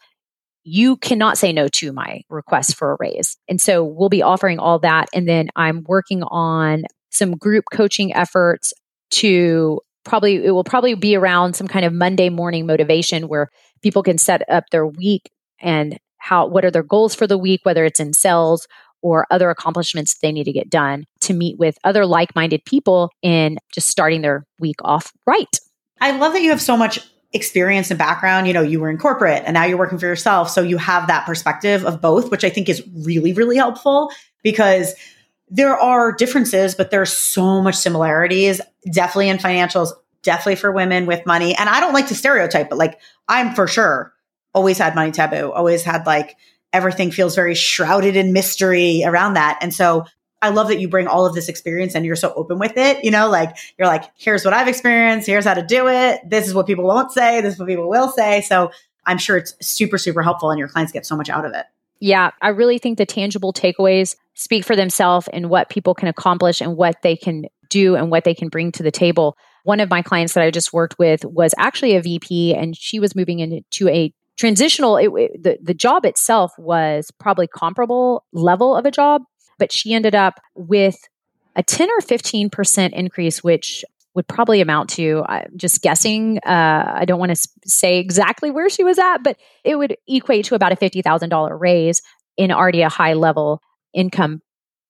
you 0.64 0.98
cannot 0.98 1.38
say 1.38 1.54
no 1.54 1.68
to 1.68 1.94
my 1.94 2.22
request 2.28 2.76
for 2.76 2.92
a 2.92 2.98
raise. 3.00 3.38
And 3.48 3.62
so 3.62 3.84
we'll 3.84 4.10
be 4.10 4.24
offering 4.24 4.58
all 4.58 4.80
that 4.80 5.08
and 5.14 5.28
then 5.28 5.50
I'm 5.56 5.84
working 5.88 6.24
on 6.24 6.86
some 7.12 7.38
group 7.38 7.66
coaching 7.72 8.14
efforts 8.14 8.74
to 9.12 9.80
probably 10.04 10.44
it 10.44 10.52
will 10.52 10.64
probably 10.64 10.96
be 10.96 11.16
around 11.16 11.56
some 11.56 11.68
kind 11.68 11.86
of 11.86 11.94
Monday 11.94 12.30
morning 12.30 12.66
motivation 12.66 13.28
where 13.28 13.50
people 13.82 14.04
can 14.04 14.18
set 14.18 14.48
up 14.50 14.66
their 14.72 14.86
week 14.86 15.30
and 15.60 15.98
how 16.18 16.48
what 16.48 16.66
are 16.66 16.72
their 16.72 16.84
goals 16.84 17.14
for 17.14 17.28
the 17.28 17.38
week 17.38 17.62
whether 17.64 17.86
it's 17.86 18.00
in 18.00 18.14
sales 18.14 18.68
or 19.06 19.28
other 19.30 19.52
accomplishments 19.52 20.18
they 20.18 20.32
need 20.32 20.46
to 20.46 20.52
get 20.52 20.68
done 20.68 21.06
to 21.22 21.32
meet 21.32 21.60
with 21.60 21.78
other 21.84 22.08
like 22.08 22.34
minded 22.36 22.66
people 22.66 23.12
in 23.22 23.60
just 23.72 23.88
starting 23.88 24.24
their 24.24 24.44
week 24.60 24.78
off 24.84 25.14
right. 25.28 25.60
I 26.02 26.18
love 26.18 26.34
that 26.34 26.42
you 26.42 26.50
have 26.50 26.62
so 26.62 26.76
much 26.76 27.00
experience 27.32 27.92
and 27.92 28.00
background. 28.00 28.48
You 28.48 28.54
know, 28.54 28.64
you 28.64 28.80
were 28.80 28.90
in 28.90 28.98
corporate 28.98 29.44
and 29.46 29.54
now 29.54 29.66
you're 29.66 29.78
working 29.78 30.00
for 30.00 30.08
yourself. 30.08 30.50
So 30.50 30.64
you 30.64 30.78
have 30.78 31.06
that 31.06 31.28
perspective 31.28 31.86
of 31.86 32.02
both, 32.02 32.32
which 32.32 32.44
I 32.44 32.50
think 32.50 32.68
is 32.68 32.82
really, 33.04 33.32
really 33.32 33.58
helpful 33.58 34.10
because 34.42 34.96
there 35.50 35.78
are 35.78 36.12
differences, 36.12 36.74
but 36.74 36.90
there's 36.90 37.16
so 37.16 37.62
much 37.62 37.76
similarities, 37.76 38.60
definitely 38.92 39.30
in 39.30 39.38
financials, 39.38 39.92
definitely 40.24 40.56
for 40.56 40.72
women 40.72 41.06
with 41.06 41.24
money. 41.28 41.56
And 41.56 41.70
I 41.70 41.80
don't 41.80 41.94
like 41.94 42.08
to 42.08 42.16
stereotype, 42.16 42.70
but 42.70 42.80
like 42.80 43.00
I'm 43.28 43.54
for 43.54 43.68
sure 43.68 44.14
always 44.56 44.80
had 44.80 44.96
money 44.96 45.12
taboo, 45.12 45.52
always 45.52 45.84
had 45.84 46.08
like 46.08 46.38
everything 46.76 47.10
feels 47.10 47.36
very 47.36 47.56
shrouded 47.56 48.16
in 48.16 48.34
mystery 48.34 49.04
around 49.06 49.36
that. 49.36 49.58
And 49.62 49.74
so 49.74 50.06
I 50.42 50.50
love 50.50 50.68
that 50.68 50.80
you 50.80 50.90
bring 50.90 51.08
all 51.08 51.26
of 51.26 51.34
this 51.34 51.48
experience 51.48 51.96
and 51.96 52.06
you're 52.06 52.16
so 52.16 52.34
open 52.36 52.60
with 52.60 52.78
it. 52.78 53.04
You 53.04 53.12
know, 53.12 53.30
like 53.30 53.56
you're 53.78 53.88
like, 53.88 54.04
here's 54.16 54.44
what 54.44 54.54
I've 54.54 54.68
experienced. 54.68 55.26
Here's 55.26 55.46
how 55.46 55.54
to 55.54 55.64
do 55.64 55.88
it. 55.88 56.22
This 56.30 56.48
is 56.48 56.54
what 56.54 56.68
people 56.68 56.86
won't 56.86 57.12
say. 57.12 57.42
This 57.42 57.54
is 57.54 57.60
what 57.60 57.68
people 57.68 57.90
will 57.90 58.10
say. 58.10 58.42
So 58.42 58.72
I'm 59.06 59.18
sure 59.18 59.38
it's 59.38 59.56
super, 59.66 59.98
super 59.98 60.22
helpful 60.22 60.52
and 60.52 60.60
your 60.60 60.68
clients 60.68 60.92
get 60.92 61.06
so 61.06 61.16
much 61.16 61.30
out 61.30 61.46
of 61.46 61.54
it. 61.54 61.66
Yeah, 62.00 62.32
I 62.42 62.50
really 62.50 62.78
think 62.78 62.98
the 62.98 63.06
tangible 63.06 63.54
takeaways 63.54 64.16
speak 64.34 64.66
for 64.66 64.76
themselves 64.76 65.30
and 65.30 65.50
what 65.50 65.70
people 65.70 65.96
can 65.96 66.10
accomplish 66.10 66.62
and 66.62 66.76
what 66.76 67.02
they 67.02 67.16
can 67.16 67.46
do 67.70 67.96
and 67.96 68.12
what 68.12 68.26
they 68.26 68.34
can 68.34 68.50
bring 68.50 68.72
to 68.74 68.84
the 68.84 68.92
table. 68.92 69.38
One 69.64 69.80
of 69.80 69.90
my 69.90 70.02
clients 70.02 70.34
that 70.34 70.44
I 70.44 70.52
just 70.52 70.74
worked 70.74 71.00
with 71.00 71.24
was 71.26 71.56
actually 71.58 71.96
a 71.96 72.02
VP 72.02 72.54
and 72.54 72.76
she 72.76 73.00
was 73.00 73.16
moving 73.16 73.40
into 73.40 73.88
a 73.88 74.14
transitional 74.38 74.98
it, 74.98 75.10
it, 75.16 75.44
the, 75.44 75.58
the 75.62 75.74
job 75.74 76.06
itself 76.06 76.52
was 76.58 77.12
probably 77.20 77.48
comparable 77.48 78.26
level 78.34 78.76
of 78.76 78.86
a 78.86 78.92
job 78.92 79.22
but 79.58 79.72
she 79.72 79.94
ended 79.94 80.16
up 80.16 80.40
with 80.56 80.98
a 81.56 81.64
10 81.64 81.90
or 81.90 82.02
15% 82.02 82.92
increase 82.92 83.44
which 83.44 83.86
would 84.14 84.28
probably 84.28 84.62
amount 84.62 84.90
to 84.90 85.24
uh, 85.28 85.44
just 85.56 85.82
guessing 85.82 86.40
uh, 86.40 86.94
i 86.96 87.06
don't 87.06 87.20
want 87.20 87.36
to 87.36 87.50
say 87.66 88.00
exactly 88.00 88.52
where 88.52 88.70
she 88.70 88.84
was 88.84 89.00
at 89.00 89.20
but 89.20 89.38
it 89.64 89.78
would 89.78 89.96
equate 90.08 90.46
to 90.46 90.56
about 90.56 90.72
a 90.72 90.76
$50000 90.76 91.60
raise 91.60 92.02
in 92.38 92.52
already 92.52 92.82
a 92.82 92.90
high 92.90 93.14
level 93.14 93.62
income 93.94 94.42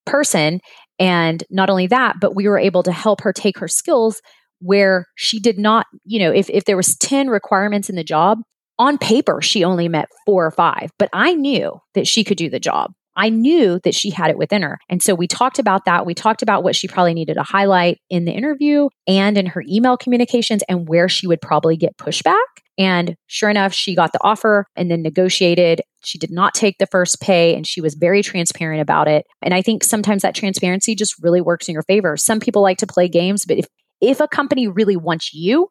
person. 0.06 0.60
And 1.00 1.44
not 1.50 1.70
only 1.70 1.88
that 1.88 2.16
but 2.20 2.36
we 2.36 2.48
were 2.48 2.60
able 2.60 2.84
to 2.84 2.92
help 2.92 3.22
her 3.22 3.34
take 3.34 3.60
her 3.60 3.68
skills 3.68 4.22
where 4.60 5.06
she 5.16 5.40
did 5.40 5.60
not 5.60 5.86
you 6.06 6.18
know 6.18 6.32
if, 6.32 6.50
if 6.50 6.64
there 6.64 6.78
was 6.78 6.96
10 6.96 7.28
requirements 7.28 7.90
in 7.90 7.98
the 7.98 8.06
job 8.06 8.40
on 8.78 8.98
paper, 8.98 9.42
she 9.42 9.64
only 9.64 9.88
met 9.88 10.10
four 10.26 10.46
or 10.46 10.52
five, 10.52 10.92
but 10.98 11.10
I 11.14 11.34
knew 11.34 11.80
that 11.94 12.08
she 12.08 12.24
could 12.24 12.38
do 12.38 12.50
the 12.50 12.60
job. 12.60 12.92
I 13.16 13.30
knew 13.30 13.80
that 13.84 13.96
she 13.96 14.10
had 14.10 14.30
it 14.30 14.38
within 14.38 14.62
her. 14.62 14.78
And 14.90 15.02
so 15.02 15.16
we 15.16 15.28
talked 15.28 15.58
about 15.58 15.86
that. 15.86 16.06
We 16.06 16.14
talked 16.14 16.42
about 16.42 16.64
what 16.64 16.76
she 16.76 16.88
probably 16.88 17.14
needed 17.14 17.36
to 17.36 17.44
highlight 17.44 18.00
in 18.10 18.26
the 18.26 18.34
interview 18.34 18.90
and 19.08 19.38
in 19.38 19.46
her 19.46 19.64
email 19.70 19.96
communications 19.96 20.64
and 20.68 20.90
where 20.90 21.08
she 21.08 21.28
would 21.28 21.42
probably 21.42 21.78
get 21.78 21.98
pushback. 21.98 22.36
And 22.78 23.16
sure 23.28 23.50
enough, 23.50 23.74
she 23.74 23.96
got 23.96 24.12
the 24.12 24.20
offer 24.22 24.66
and 24.76 24.92
then 24.92 25.02
negotiated. 25.02 25.82
She 26.04 26.18
did 26.18 26.32
not 26.32 26.54
take 26.54 26.78
the 26.78 26.88
first 26.88 27.22
pay 27.22 27.56
and 27.56 27.66
she 27.66 27.80
was 27.80 27.94
very 27.96 28.22
transparent 28.22 28.82
about 28.82 29.08
it. 29.08 29.26
And 29.42 29.54
I 29.54 29.62
think 29.62 29.86
sometimes 29.86 30.24
that 30.24 30.36
transparency 30.36 30.94
just 30.94 31.16
really 31.22 31.40
works 31.40 31.70
in 31.70 31.74
your 31.74 31.84
favor. 31.84 32.18
Some 32.18 32.42
people 32.42 32.62
like 32.62 32.80
to 32.80 32.88
play 32.88 33.08
games, 33.08 33.46
but 33.46 33.58
if 33.58 33.68
if 34.02 34.20
a 34.20 34.28
company 34.28 34.68
really 34.68 34.98
wants 34.98 35.34
you, 35.34 35.70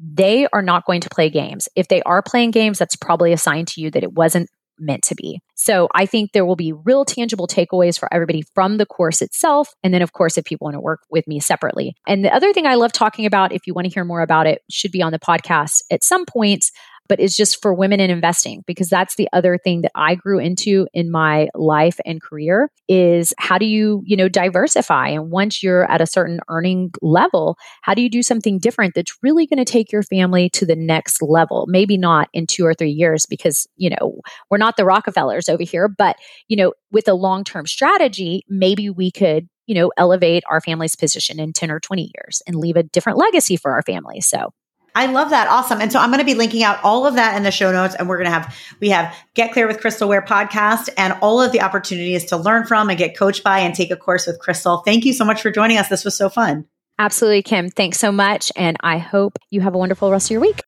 they 0.00 0.46
are 0.52 0.62
not 0.62 0.86
going 0.86 1.02
to 1.02 1.10
play 1.10 1.28
games. 1.28 1.68
If 1.76 1.88
they 1.88 2.02
are 2.02 2.22
playing 2.22 2.52
games, 2.52 2.78
that's 2.78 2.96
probably 2.96 3.32
a 3.32 3.38
sign 3.38 3.66
to 3.66 3.80
you 3.80 3.90
that 3.90 4.02
it 4.02 4.12
wasn't 4.12 4.48
meant 4.78 5.02
to 5.02 5.14
be. 5.14 5.40
So 5.54 5.88
I 5.94 6.06
think 6.06 6.32
there 6.32 6.46
will 6.46 6.56
be 6.56 6.72
real 6.72 7.04
tangible 7.04 7.46
takeaways 7.46 7.98
for 7.98 8.12
everybody 8.12 8.42
from 8.54 8.78
the 8.78 8.86
course 8.86 9.20
itself. 9.20 9.68
And 9.84 9.92
then, 9.92 10.00
of 10.00 10.12
course, 10.12 10.38
if 10.38 10.44
people 10.46 10.64
want 10.64 10.74
to 10.74 10.80
work 10.80 11.00
with 11.10 11.26
me 11.28 11.38
separately. 11.38 11.94
And 12.06 12.24
the 12.24 12.34
other 12.34 12.52
thing 12.54 12.66
I 12.66 12.76
love 12.76 12.92
talking 12.92 13.26
about, 13.26 13.52
if 13.52 13.66
you 13.66 13.74
want 13.74 13.86
to 13.86 13.92
hear 13.92 14.04
more 14.04 14.22
about 14.22 14.46
it, 14.46 14.62
should 14.70 14.90
be 14.90 15.02
on 15.02 15.12
the 15.12 15.18
podcast 15.18 15.82
at 15.90 16.02
some 16.02 16.24
point 16.24 16.64
but 17.10 17.18
is 17.18 17.34
just 17.34 17.60
for 17.60 17.74
women 17.74 17.98
in 17.98 18.08
investing 18.08 18.62
because 18.68 18.88
that's 18.88 19.16
the 19.16 19.28
other 19.32 19.58
thing 19.58 19.82
that 19.82 19.90
I 19.96 20.14
grew 20.14 20.38
into 20.38 20.86
in 20.94 21.10
my 21.10 21.48
life 21.56 21.98
and 22.06 22.22
career 22.22 22.70
is 22.88 23.34
how 23.36 23.58
do 23.58 23.66
you, 23.66 24.04
you 24.06 24.16
know, 24.16 24.28
diversify 24.28 25.08
and 25.08 25.32
once 25.32 25.60
you're 25.60 25.90
at 25.90 26.00
a 26.00 26.06
certain 26.06 26.38
earning 26.48 26.92
level, 27.02 27.58
how 27.82 27.94
do 27.94 28.00
you 28.00 28.08
do 28.08 28.22
something 28.22 28.60
different 28.60 28.94
that's 28.94 29.16
really 29.24 29.44
going 29.44 29.58
to 29.58 29.64
take 29.64 29.90
your 29.90 30.04
family 30.04 30.48
to 30.50 30.64
the 30.64 30.76
next 30.76 31.20
level? 31.20 31.66
Maybe 31.68 31.98
not 31.98 32.28
in 32.32 32.46
2 32.46 32.64
or 32.64 32.74
3 32.74 32.88
years 32.88 33.26
because, 33.26 33.66
you 33.74 33.90
know, 33.90 34.20
we're 34.48 34.58
not 34.58 34.76
the 34.76 34.84
Rockefellers 34.84 35.48
over 35.48 35.64
here, 35.64 35.88
but 35.88 36.14
you 36.46 36.56
know, 36.56 36.74
with 36.92 37.08
a 37.08 37.14
long-term 37.14 37.66
strategy, 37.66 38.44
maybe 38.48 38.88
we 38.88 39.10
could 39.10 39.48
you 39.66 39.74
know, 39.74 39.92
elevate 39.96 40.42
our 40.50 40.60
family's 40.60 40.96
position 40.96 41.38
in 41.38 41.52
10 41.52 41.70
or 41.70 41.78
20 41.78 42.10
years 42.16 42.42
and 42.44 42.56
leave 42.56 42.74
a 42.74 42.82
different 42.82 43.18
legacy 43.18 43.56
for 43.56 43.70
our 43.70 43.82
family. 43.82 44.20
So 44.20 44.52
I 44.94 45.06
love 45.06 45.30
that. 45.30 45.48
Awesome. 45.48 45.80
And 45.80 45.92
so 45.92 45.98
I'm 45.98 46.10
going 46.10 46.18
to 46.20 46.24
be 46.24 46.34
linking 46.34 46.62
out 46.62 46.82
all 46.82 47.06
of 47.06 47.14
that 47.14 47.36
in 47.36 47.42
the 47.42 47.50
show 47.50 47.72
notes. 47.72 47.94
And 47.94 48.08
we're 48.08 48.16
going 48.16 48.26
to 48.26 48.32
have, 48.32 48.56
we 48.80 48.90
have 48.90 49.14
Get 49.34 49.52
Clear 49.52 49.66
with 49.66 49.80
Crystal 49.80 50.08
Ware 50.08 50.22
podcast 50.22 50.88
and 50.96 51.14
all 51.20 51.40
of 51.40 51.52
the 51.52 51.62
opportunities 51.62 52.24
to 52.26 52.36
learn 52.36 52.66
from 52.66 52.88
and 52.88 52.98
get 52.98 53.16
coached 53.16 53.44
by 53.44 53.60
and 53.60 53.74
take 53.74 53.90
a 53.90 53.96
course 53.96 54.26
with 54.26 54.38
Crystal. 54.40 54.78
Thank 54.78 55.04
you 55.04 55.12
so 55.12 55.24
much 55.24 55.40
for 55.42 55.50
joining 55.50 55.78
us. 55.78 55.88
This 55.88 56.04
was 56.04 56.16
so 56.16 56.28
fun. 56.28 56.66
Absolutely, 56.98 57.42
Kim. 57.42 57.70
Thanks 57.70 57.98
so 57.98 58.12
much. 58.12 58.52
And 58.56 58.76
I 58.80 58.98
hope 58.98 59.38
you 59.50 59.62
have 59.62 59.74
a 59.74 59.78
wonderful 59.78 60.10
rest 60.10 60.26
of 60.26 60.32
your 60.32 60.40
week. 60.40 60.62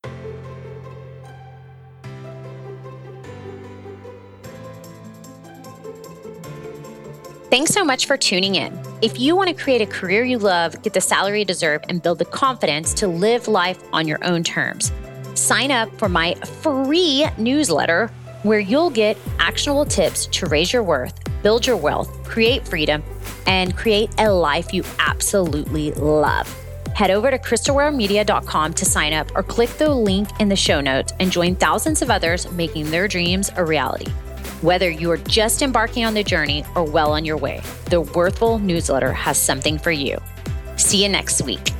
Thanks 7.52 7.74
so 7.74 7.84
much 7.84 8.06
for 8.06 8.16
tuning 8.16 8.54
in. 8.54 8.80
If 9.02 9.20
you 9.20 9.36
want 9.36 9.50
to 9.50 9.54
create 9.54 9.82
a 9.82 9.86
career 9.86 10.24
you 10.24 10.38
love, 10.38 10.80
get 10.80 10.94
the 10.94 11.02
salary 11.02 11.40
you 11.40 11.44
deserve, 11.44 11.82
and 11.90 12.02
build 12.02 12.18
the 12.18 12.24
confidence 12.24 12.94
to 12.94 13.06
live 13.06 13.46
life 13.46 13.78
on 13.92 14.08
your 14.08 14.24
own 14.24 14.42
terms, 14.42 14.90
sign 15.34 15.70
up 15.70 15.94
for 15.98 16.08
my 16.08 16.32
free 16.62 17.26
newsletter 17.36 18.10
where 18.42 18.58
you'll 18.58 18.88
get 18.88 19.18
actionable 19.38 19.84
tips 19.84 20.24
to 20.28 20.46
raise 20.46 20.72
your 20.72 20.82
worth, 20.82 21.12
build 21.42 21.66
your 21.66 21.76
wealth, 21.76 22.08
create 22.24 22.66
freedom, 22.66 23.02
and 23.46 23.76
create 23.76 24.08
a 24.16 24.32
life 24.32 24.72
you 24.72 24.82
absolutely 24.98 25.92
love. 25.92 26.48
Head 26.94 27.10
over 27.10 27.30
to 27.30 27.36
crystalwaremedia.com 27.36 28.72
to 28.72 28.84
sign 28.86 29.12
up 29.12 29.30
or 29.34 29.42
click 29.42 29.68
the 29.76 29.94
link 29.94 30.30
in 30.40 30.48
the 30.48 30.56
show 30.56 30.80
notes 30.80 31.12
and 31.20 31.30
join 31.30 31.54
thousands 31.56 32.00
of 32.00 32.10
others 32.10 32.50
making 32.52 32.90
their 32.90 33.06
dreams 33.06 33.50
a 33.56 33.62
reality. 33.62 34.10
Whether 34.62 34.90
you're 34.90 35.16
just 35.16 35.62
embarking 35.62 36.04
on 36.04 36.14
the 36.14 36.22
journey 36.22 36.64
or 36.74 36.84
well 36.84 37.12
on 37.12 37.24
your 37.24 37.36
way, 37.36 37.62
the 37.86 38.00
Worthful 38.00 38.58
newsletter 38.58 39.12
has 39.12 39.38
something 39.38 39.78
for 39.78 39.92
you. 39.92 40.18
See 40.76 41.02
you 41.02 41.08
next 41.08 41.42
week. 41.42 41.72